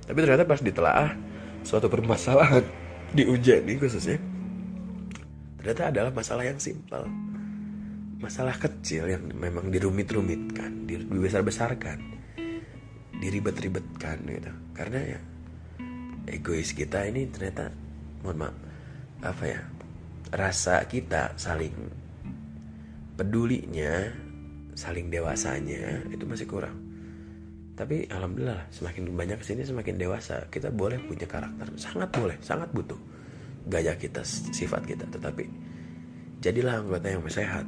tapi 0.06 0.18
ternyata 0.22 0.46
pas 0.46 0.62
ditelaah 0.62 1.12
suatu 1.66 1.90
permasalahan 1.90 2.62
di 3.18 3.26
ujian 3.26 3.66
ini 3.66 3.82
khususnya 3.82 4.22
ternyata 5.62 5.90
adalah 5.90 6.12
masalah 6.14 6.46
yang 6.46 6.62
simpel. 6.62 7.10
Masalah 8.16 8.56
kecil 8.58 9.12
yang 9.12 9.28
memang 9.34 9.70
dirumit-rumitkan 9.70 10.88
dibesar-besarkan 10.88 12.00
diribet-ribetkan 13.18 14.18
gitu. 14.30 14.52
Karena 14.78 15.00
ya 15.04 15.20
egois 16.30 16.74
kita 16.74 17.06
ini 17.06 17.30
ternyata 17.30 17.70
mohon 18.22 18.46
maaf 18.46 18.56
apa 19.26 19.44
ya 19.46 19.62
rasa 20.34 20.86
kita 20.86 21.34
saling 21.38 21.74
pedulinya 23.18 24.12
saling 24.76 25.08
dewasanya 25.08 26.04
itu 26.12 26.26
masih 26.28 26.46
kurang 26.46 26.85
tapi 27.76 28.08
alhamdulillah 28.08 28.72
semakin 28.72 29.12
banyak 29.12 29.38
ke 29.44 29.46
sini 29.52 29.68
semakin 29.68 30.00
dewasa 30.00 30.48
kita 30.48 30.72
boleh 30.72 30.96
punya 31.04 31.28
karakter. 31.28 31.68
Sangat 31.76 32.08
boleh 32.16 32.40
sangat 32.40 32.72
butuh 32.72 32.96
gaya 33.68 33.92
kita 34.00 34.24
sifat 34.56 34.88
kita. 34.88 35.04
Tetapi 35.12 35.44
jadilah 36.40 36.80
anggota 36.80 37.08
yang 37.12 37.28
sehat. 37.28 37.68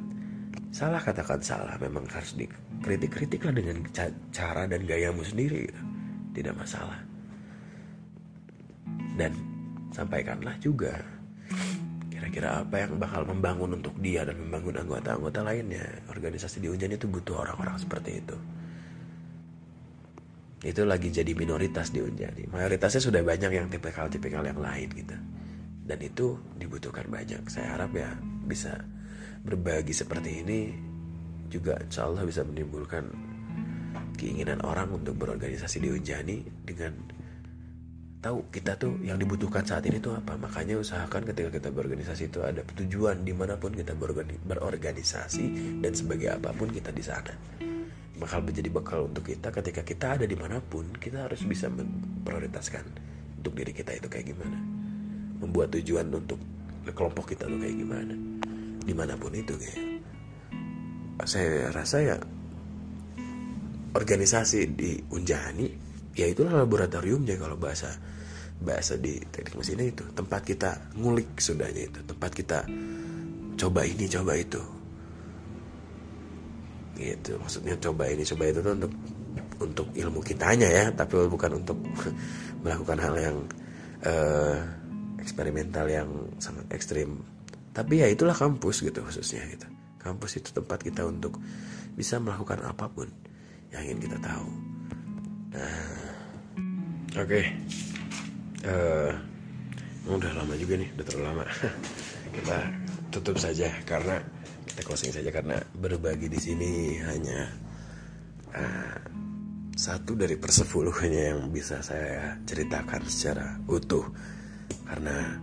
Salah 0.72 1.04
katakan 1.04 1.44
salah 1.44 1.76
memang 1.84 2.08
harus 2.08 2.40
dikritik 2.40 3.12
kritiklah 3.20 3.52
dengan 3.52 3.84
cara 4.32 4.64
dan 4.64 4.88
gayamu 4.88 5.28
sendiri 5.28 5.68
gitu. 5.68 5.82
tidak 6.40 6.56
masalah. 6.56 7.00
Dan 9.20 9.36
sampaikanlah 9.92 10.56
juga 10.64 11.04
kira-kira 12.08 12.64
apa 12.64 12.86
yang 12.86 12.96
bakal 12.96 13.28
membangun 13.28 13.76
untuk 13.76 13.96
dia 14.00 14.24
dan 14.24 14.40
membangun 14.40 14.88
anggota-anggota 14.88 15.44
lainnya. 15.44 15.84
Organisasi 16.08 16.64
di 16.64 16.72
Unjan 16.72 16.96
itu 16.96 17.12
butuh 17.12 17.44
orang-orang 17.44 17.76
seperti 17.76 18.24
itu 18.24 18.38
itu 20.66 20.82
lagi 20.86 21.14
jadi 21.14 21.38
minoritas 21.38 21.94
di 21.94 22.02
Unjani. 22.02 22.50
Mayoritasnya 22.50 23.02
sudah 23.02 23.22
banyak 23.22 23.52
yang 23.54 23.68
tipikal-tipikal 23.70 24.42
yang 24.42 24.58
lain 24.58 24.90
gitu. 24.90 25.18
Dan 25.88 26.00
itu 26.02 26.38
dibutuhkan 26.58 27.06
banyak. 27.06 27.46
Saya 27.46 27.78
harap 27.78 27.94
ya 27.94 28.10
bisa 28.50 28.82
berbagi 29.46 29.94
seperti 29.94 30.44
ini 30.44 30.60
juga 31.48 31.80
insya 31.80 32.10
Allah 32.10 32.28
bisa 32.28 32.44
menimbulkan 32.44 33.08
keinginan 34.18 34.60
orang 34.66 34.92
untuk 34.92 35.16
berorganisasi 35.16 35.78
di 35.80 35.90
Unjani 35.94 36.44
dengan 36.66 36.92
tahu 38.18 38.50
kita 38.50 38.76
tuh 38.76 38.98
yang 39.06 39.22
dibutuhkan 39.22 39.62
saat 39.64 39.86
ini 39.86 40.02
tuh 40.02 40.18
apa 40.18 40.36
makanya 40.36 40.82
usahakan 40.82 41.24
ketika 41.32 41.54
kita 41.54 41.70
berorganisasi 41.70 42.34
itu 42.34 42.42
ada 42.42 42.66
tujuan 42.76 43.22
di 43.22 43.32
mana 43.32 43.56
pun 43.56 43.72
kita 43.72 43.94
berorganisasi 44.44 45.80
dan 45.80 45.94
sebagai 45.94 46.34
apa 46.34 46.50
pun 46.52 46.68
kita 46.74 46.90
di 46.90 47.06
sana 47.06 47.32
bakal 48.18 48.42
menjadi 48.42 48.70
bekal 48.74 49.00
untuk 49.06 49.30
kita 49.30 49.54
ketika 49.54 49.82
kita 49.86 50.06
ada 50.18 50.26
di 50.26 50.34
mana 50.34 50.58
pun 50.58 50.90
kita 50.98 51.30
harus 51.30 51.46
bisa 51.46 51.70
memprioritaskan 51.70 52.86
untuk 53.38 53.54
diri 53.54 53.72
kita 53.72 53.94
itu 53.94 54.10
kayak 54.10 54.34
gimana. 54.34 54.58
Membuat 55.38 55.70
tujuan 55.78 56.10
untuk 56.10 56.42
kelompok 56.90 57.38
kita 57.38 57.46
tuh 57.46 57.62
kayak 57.62 57.78
gimana. 57.78 58.14
Di 58.82 58.94
mana 58.98 59.14
pun 59.14 59.32
itu 59.38 59.54
kayak. 59.54 59.80
Saya 61.26 61.70
rasa 61.74 61.98
ya 62.02 62.18
organisasi 63.98 64.60
di 64.78 65.02
Unjani 65.10 65.66
ya 66.14 66.30
itulah 66.30 66.62
laboratoriumnya 66.62 67.38
kalau 67.42 67.58
bahasa 67.58 67.94
bahasa 68.58 68.98
di 68.98 69.22
teknik 69.30 69.62
mesin 69.62 69.82
itu. 69.82 70.06
Tempat 70.14 70.42
kita 70.42 70.94
ngulik 70.98 71.38
sudahnya 71.38 71.86
itu. 71.86 72.00
Tempat 72.02 72.32
kita 72.34 72.60
coba 73.58 73.82
ini 73.86 74.06
coba 74.10 74.34
itu 74.38 74.77
gitu. 76.98 77.38
Maksudnya 77.38 77.78
coba 77.78 78.10
ini 78.10 78.26
coba 78.26 78.44
itu 78.50 78.60
tuh 78.60 78.74
untuk 78.74 78.94
untuk 79.62 79.88
ilmu 79.94 80.20
kitanya 80.26 80.68
ya. 80.68 80.86
Tapi 80.92 81.30
bukan 81.30 81.62
untuk 81.62 81.78
melakukan 82.66 82.98
hal 82.98 83.16
yang 83.16 83.38
uh, 84.04 84.58
eksperimental 85.22 85.86
yang 85.88 86.10
sangat 86.42 86.66
ekstrim. 86.74 87.22
Tapi 87.72 88.02
ya 88.02 88.10
itulah 88.10 88.34
kampus 88.34 88.82
gitu 88.82 89.06
khususnya 89.06 89.46
gitu. 89.48 89.70
Kampus 90.02 90.42
itu 90.42 90.50
tempat 90.50 90.82
kita 90.82 91.06
untuk 91.06 91.38
bisa 91.94 92.18
melakukan 92.18 92.66
apa 92.66 92.90
pun 92.90 93.10
yang 93.70 93.86
ingin 93.86 94.10
kita 94.10 94.18
tahu. 94.20 94.50
Nah. 95.54 96.18
Oke. 97.18 97.42
Okay. 97.42 97.44
uh, 98.70 99.10
eh, 99.10 100.12
udah 100.12 100.32
lama 100.38 100.54
juga 100.54 100.78
nih 100.78 100.90
udah 100.94 101.06
terlalu 101.08 101.26
lama. 101.34 101.46
Kita 102.36 102.58
tutup 103.10 103.42
saja 103.42 103.74
karena 103.90 104.22
kita 104.78 104.94
closing 104.94 105.10
saja 105.10 105.34
karena 105.34 105.58
berbagi 105.74 106.30
di 106.30 106.38
sini 106.38 107.02
hanya 107.02 107.50
uh, 108.54 108.98
satu 109.74 110.14
dari 110.14 110.38
persepuluhnya 110.38 111.34
yang 111.34 111.50
bisa 111.50 111.82
saya 111.82 112.38
ceritakan 112.46 113.02
secara 113.10 113.58
utuh. 113.66 114.06
Karena 114.86 115.34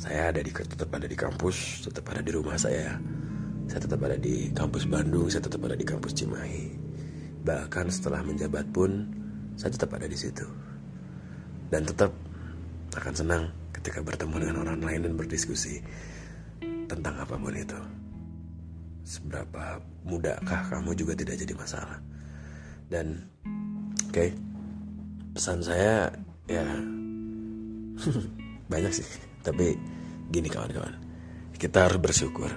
saya 0.00 0.32
ada 0.32 0.40
di 0.40 0.48
tetap 0.48 0.88
ada 0.88 1.04
di 1.04 1.12
kampus 1.12 1.84
tetap 1.84 2.16
ada 2.16 2.24
di 2.24 2.32
rumah 2.32 2.56
saya 2.56 2.96
saya 3.68 3.80
tetap 3.84 4.00
ada 4.08 4.16
di 4.16 4.48
kampus 4.56 4.88
Bandung 4.88 5.28
saya 5.28 5.44
tetap 5.44 5.68
ada 5.68 5.76
di 5.76 5.84
kampus 5.84 6.16
Cimahi. 6.16 6.64
Bahkan 7.44 7.92
setelah 7.92 8.24
menjabat 8.24 8.72
pun 8.72 9.04
saya 9.60 9.68
tetap 9.68 9.92
ada 9.92 10.08
di 10.08 10.16
situ. 10.16 10.48
Dan 11.68 11.84
tetap 11.84 12.16
akan 12.96 13.12
senang 13.12 13.52
ketika 13.76 14.00
bertemu 14.00 14.48
dengan 14.48 14.64
orang 14.64 14.80
lain 14.80 15.00
dan 15.04 15.12
berdiskusi 15.12 15.84
tentang 16.88 17.20
apa 17.20 17.36
pun 17.36 17.52
itu 17.52 18.01
seberapa 19.02 19.82
mudahkah 20.06 20.70
kamu 20.70 20.94
juga 20.94 21.18
tidak 21.18 21.38
jadi 21.42 21.54
masalah? 21.54 21.98
Dan 22.86 23.26
oke 24.08 24.14
okay, 24.14 24.28
pesan 25.34 25.60
saya 25.62 26.10
ya 26.46 26.64
banyak 28.72 28.92
sih. 28.92 29.06
Tapi 29.42 29.74
gini 30.30 30.48
kawan-kawan. 30.48 30.94
Kita 31.58 31.86
harus 31.86 32.00
bersyukur 32.02 32.50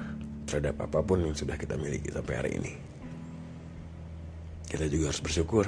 terhadap 0.49 0.81
apa 0.81 1.01
pun 1.01 1.21
yang 1.21 1.37
sudah 1.37 1.57
kita 1.57 1.77
miliki 1.77 2.09
sampai 2.09 2.35
hari 2.37 2.51
ini. 2.57 2.73
Kita 4.65 4.89
juga 4.89 5.13
harus 5.13 5.21
bersyukur 5.21 5.65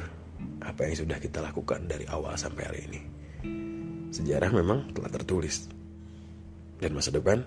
apa 0.62 0.90
yang 0.90 0.96
sudah 0.98 1.18
kita 1.22 1.42
lakukan 1.42 1.86
dari 1.86 2.06
awal 2.10 2.34
sampai 2.38 2.64
hari 2.66 2.82
ini. 2.90 3.02
Sejarah 4.10 4.50
memang 4.54 4.90
telah 4.94 5.12
tertulis. 5.14 5.70
Dan 6.78 6.94
masa 6.94 7.10
depan 7.10 7.42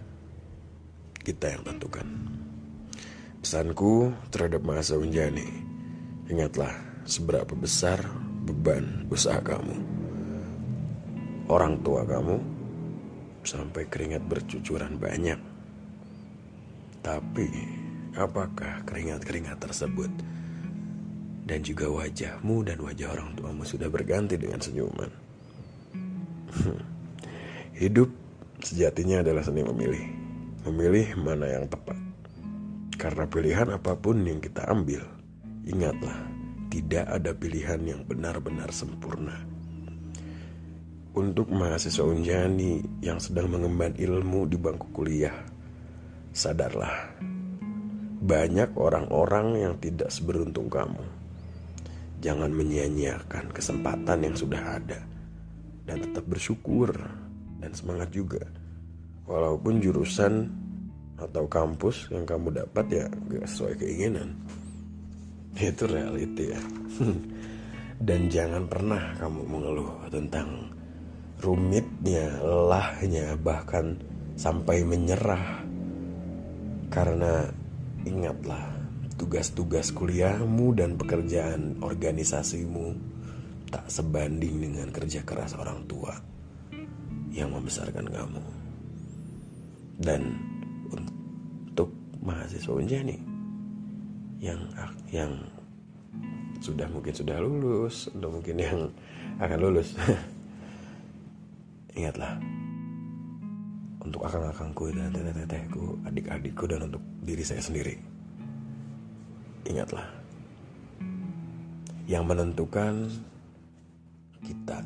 kita 1.22 1.54
yang 1.54 1.62
tentukan. 1.62 2.06
Pesanku 3.40 4.12
terhadap 4.28 4.60
masa 4.68 5.00
Unjani, 5.00 5.48
ingatlah 6.28 6.76
seberapa 7.08 7.56
besar 7.56 7.96
beban 8.44 9.08
usaha 9.08 9.40
kamu. 9.40 9.80
Orang 11.48 11.80
tua 11.80 12.04
kamu 12.04 12.36
sampai 13.40 13.88
keringat 13.88 14.20
bercucuran 14.28 15.00
banyak. 15.00 15.40
Tapi 17.00 17.48
apakah 18.12 18.84
keringat-keringat 18.84 19.56
tersebut 19.56 20.12
dan 21.48 21.64
juga 21.64 21.88
wajahmu 21.88 22.60
dan 22.60 22.76
wajah 22.84 23.08
orang 23.08 23.32
tuamu 23.40 23.64
sudah 23.64 23.88
berganti 23.88 24.36
dengan 24.36 24.60
senyuman? 24.60 25.08
Hidup 27.80 28.12
sejatinya 28.60 29.24
adalah 29.24 29.40
seni 29.40 29.64
memilih. 29.64 30.04
Memilih 30.68 31.16
mana 31.16 31.48
yang 31.48 31.64
tepat 31.64 32.09
karena 33.00 33.24
pilihan 33.24 33.72
apa 33.72 33.96
pun 33.96 34.20
yang 34.28 34.44
kita 34.44 34.68
ambil, 34.68 35.00
ingatlah, 35.64 36.20
tidak 36.68 37.08
ada 37.08 37.32
pilihan 37.32 37.80
yang 37.80 38.04
benar-benar 38.04 38.68
sempurna. 38.68 39.40
Untuk 41.16 41.48
mahasiswa 41.48 42.04
Unjani 42.04 43.00
yang 43.00 43.16
sedang 43.16 43.48
mengemban 43.56 43.96
ilmu 43.96 44.44
di 44.44 44.60
bangku 44.60 44.92
kuliah, 44.92 45.32
sadarlah, 46.36 47.16
banyak 48.20 48.76
orang-orang 48.76 49.64
yang 49.64 49.74
tidak 49.80 50.12
seberuntung 50.12 50.68
kamu. 50.68 51.00
Jangan 52.20 52.52
menyia-nyiakan 52.52 53.48
kesempatan 53.48 54.28
yang 54.28 54.36
sudah 54.36 54.76
ada 54.76 55.00
dan 55.88 56.04
tetap 56.04 56.28
bersyukur 56.28 56.92
dan 57.64 57.72
semangat 57.72 58.12
juga. 58.12 58.44
Walaupun 59.24 59.80
jurusan 59.80 60.59
atau 61.20 61.44
kampus 61.44 62.08
yang 62.08 62.24
kamu 62.24 62.64
dapat 62.64 62.86
ya 62.88 63.06
gak 63.08 63.46
sesuai 63.46 63.74
keinginan. 63.76 64.32
Itu 65.54 65.84
reality 65.84 66.56
ya. 66.56 66.60
Dan 68.08 68.32
jangan 68.32 68.64
pernah 68.64 69.12
kamu 69.20 69.40
mengeluh 69.44 69.92
tentang 70.08 70.72
rumitnya 71.44 72.40
lelahnya 72.40 73.36
bahkan 73.36 74.00
sampai 74.40 74.80
menyerah. 74.80 75.60
Karena 76.88 77.44
ingatlah 78.08 78.72
tugas-tugas 79.20 79.92
kuliahmu 79.92 80.72
dan 80.72 80.96
pekerjaan 80.96 81.76
organisasimu 81.84 82.96
tak 83.68 83.84
sebanding 83.86 84.64
dengan 84.64 84.88
kerja 84.88 85.20
keras 85.22 85.52
orang 85.54 85.84
tua 85.84 86.16
yang 87.30 87.52
membesarkan 87.52 88.08
kamu. 88.08 88.44
Dan 90.00 90.49
mahasiswa 92.20 92.76
Unjani 92.76 93.16
yang 94.40 94.60
yang 95.12 95.32
sudah 96.60 96.84
mungkin 96.92 97.14
sudah 97.16 97.40
lulus 97.40 98.12
atau 98.12 98.28
mungkin 98.28 98.56
yang 98.60 98.78
akan 99.40 99.58
lulus. 99.60 99.96
Ingatlah 101.98 102.36
untuk 104.00 104.24
akang-akangku 104.24 104.92
dan 104.92 105.12
teteh-tetehku 105.12 106.00
adik-adikku 106.08 106.64
dan 106.68 106.88
untuk 106.88 107.02
diri 107.24 107.44
saya 107.44 107.64
sendiri. 107.64 107.96
Ingatlah 109.68 110.04
yang 112.08 112.24
menentukan 112.28 113.08
kita 114.40 114.80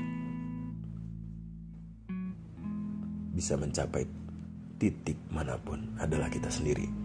bisa 3.34 3.58
mencapai 3.58 4.06
titik 4.78 5.18
mana 5.30 5.58
pun 5.58 5.82
adalah 5.98 6.30
kita 6.30 6.50
sendiri 6.50 7.03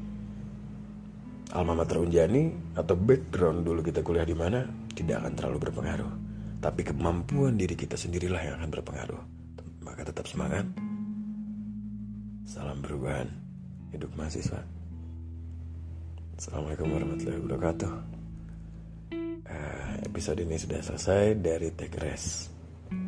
alma 1.49 1.73
mater 1.73 1.97
Unjani 1.97 2.77
atau 2.77 2.93
background 2.93 3.65
dulu 3.65 3.81
kita 3.81 4.05
kuliah 4.05 4.25
di 4.25 4.37
mana 4.37 4.61
tidak 4.93 5.25
akan 5.25 5.33
terlalu 5.33 5.57
berpengaruh. 5.69 6.11
tapi 6.59 6.83
kemampuan 6.83 7.55
diri 7.55 7.71
kita 7.71 7.95
sendirilah 7.95 8.43
yang 8.43 8.59
akan 8.59 8.67
berpengaruh. 8.67 9.21
Maka 9.79 10.11
tetap 10.11 10.27
semangat. 10.27 10.67
Salam 12.43 12.83
perubahan. 12.83 13.31
Hidup 13.95 14.11
mahasiswa. 14.19 14.59
Assalamualaikum 16.35 16.91
warahmatullahi 16.91 17.39
wabarakatuh. 17.47 17.91
Uh, 19.47 19.93
episode 20.03 20.43
ini 20.43 20.59
sudah 20.59 20.83
selesai 20.83 21.39
dari 21.39 21.71
Take 21.71 21.95
Rest. 21.95 22.51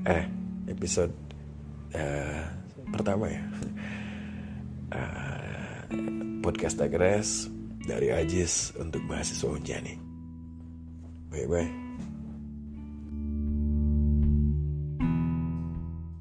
Eh, 0.08 0.32
episode 0.72 1.12
uh, 1.92 2.48
pertama 2.88 3.36
ya. 3.36 3.44
Uh, 4.96 5.84
podcast 6.48 6.80
Take 6.80 6.96
Rest 6.96 7.61
dari 7.86 8.13
Ajis 8.13 8.73
untuk 8.77 9.01
mahasiswa 9.05 9.49
Unjani. 9.49 9.95
Bye 11.32 11.47
bye. 11.47 11.80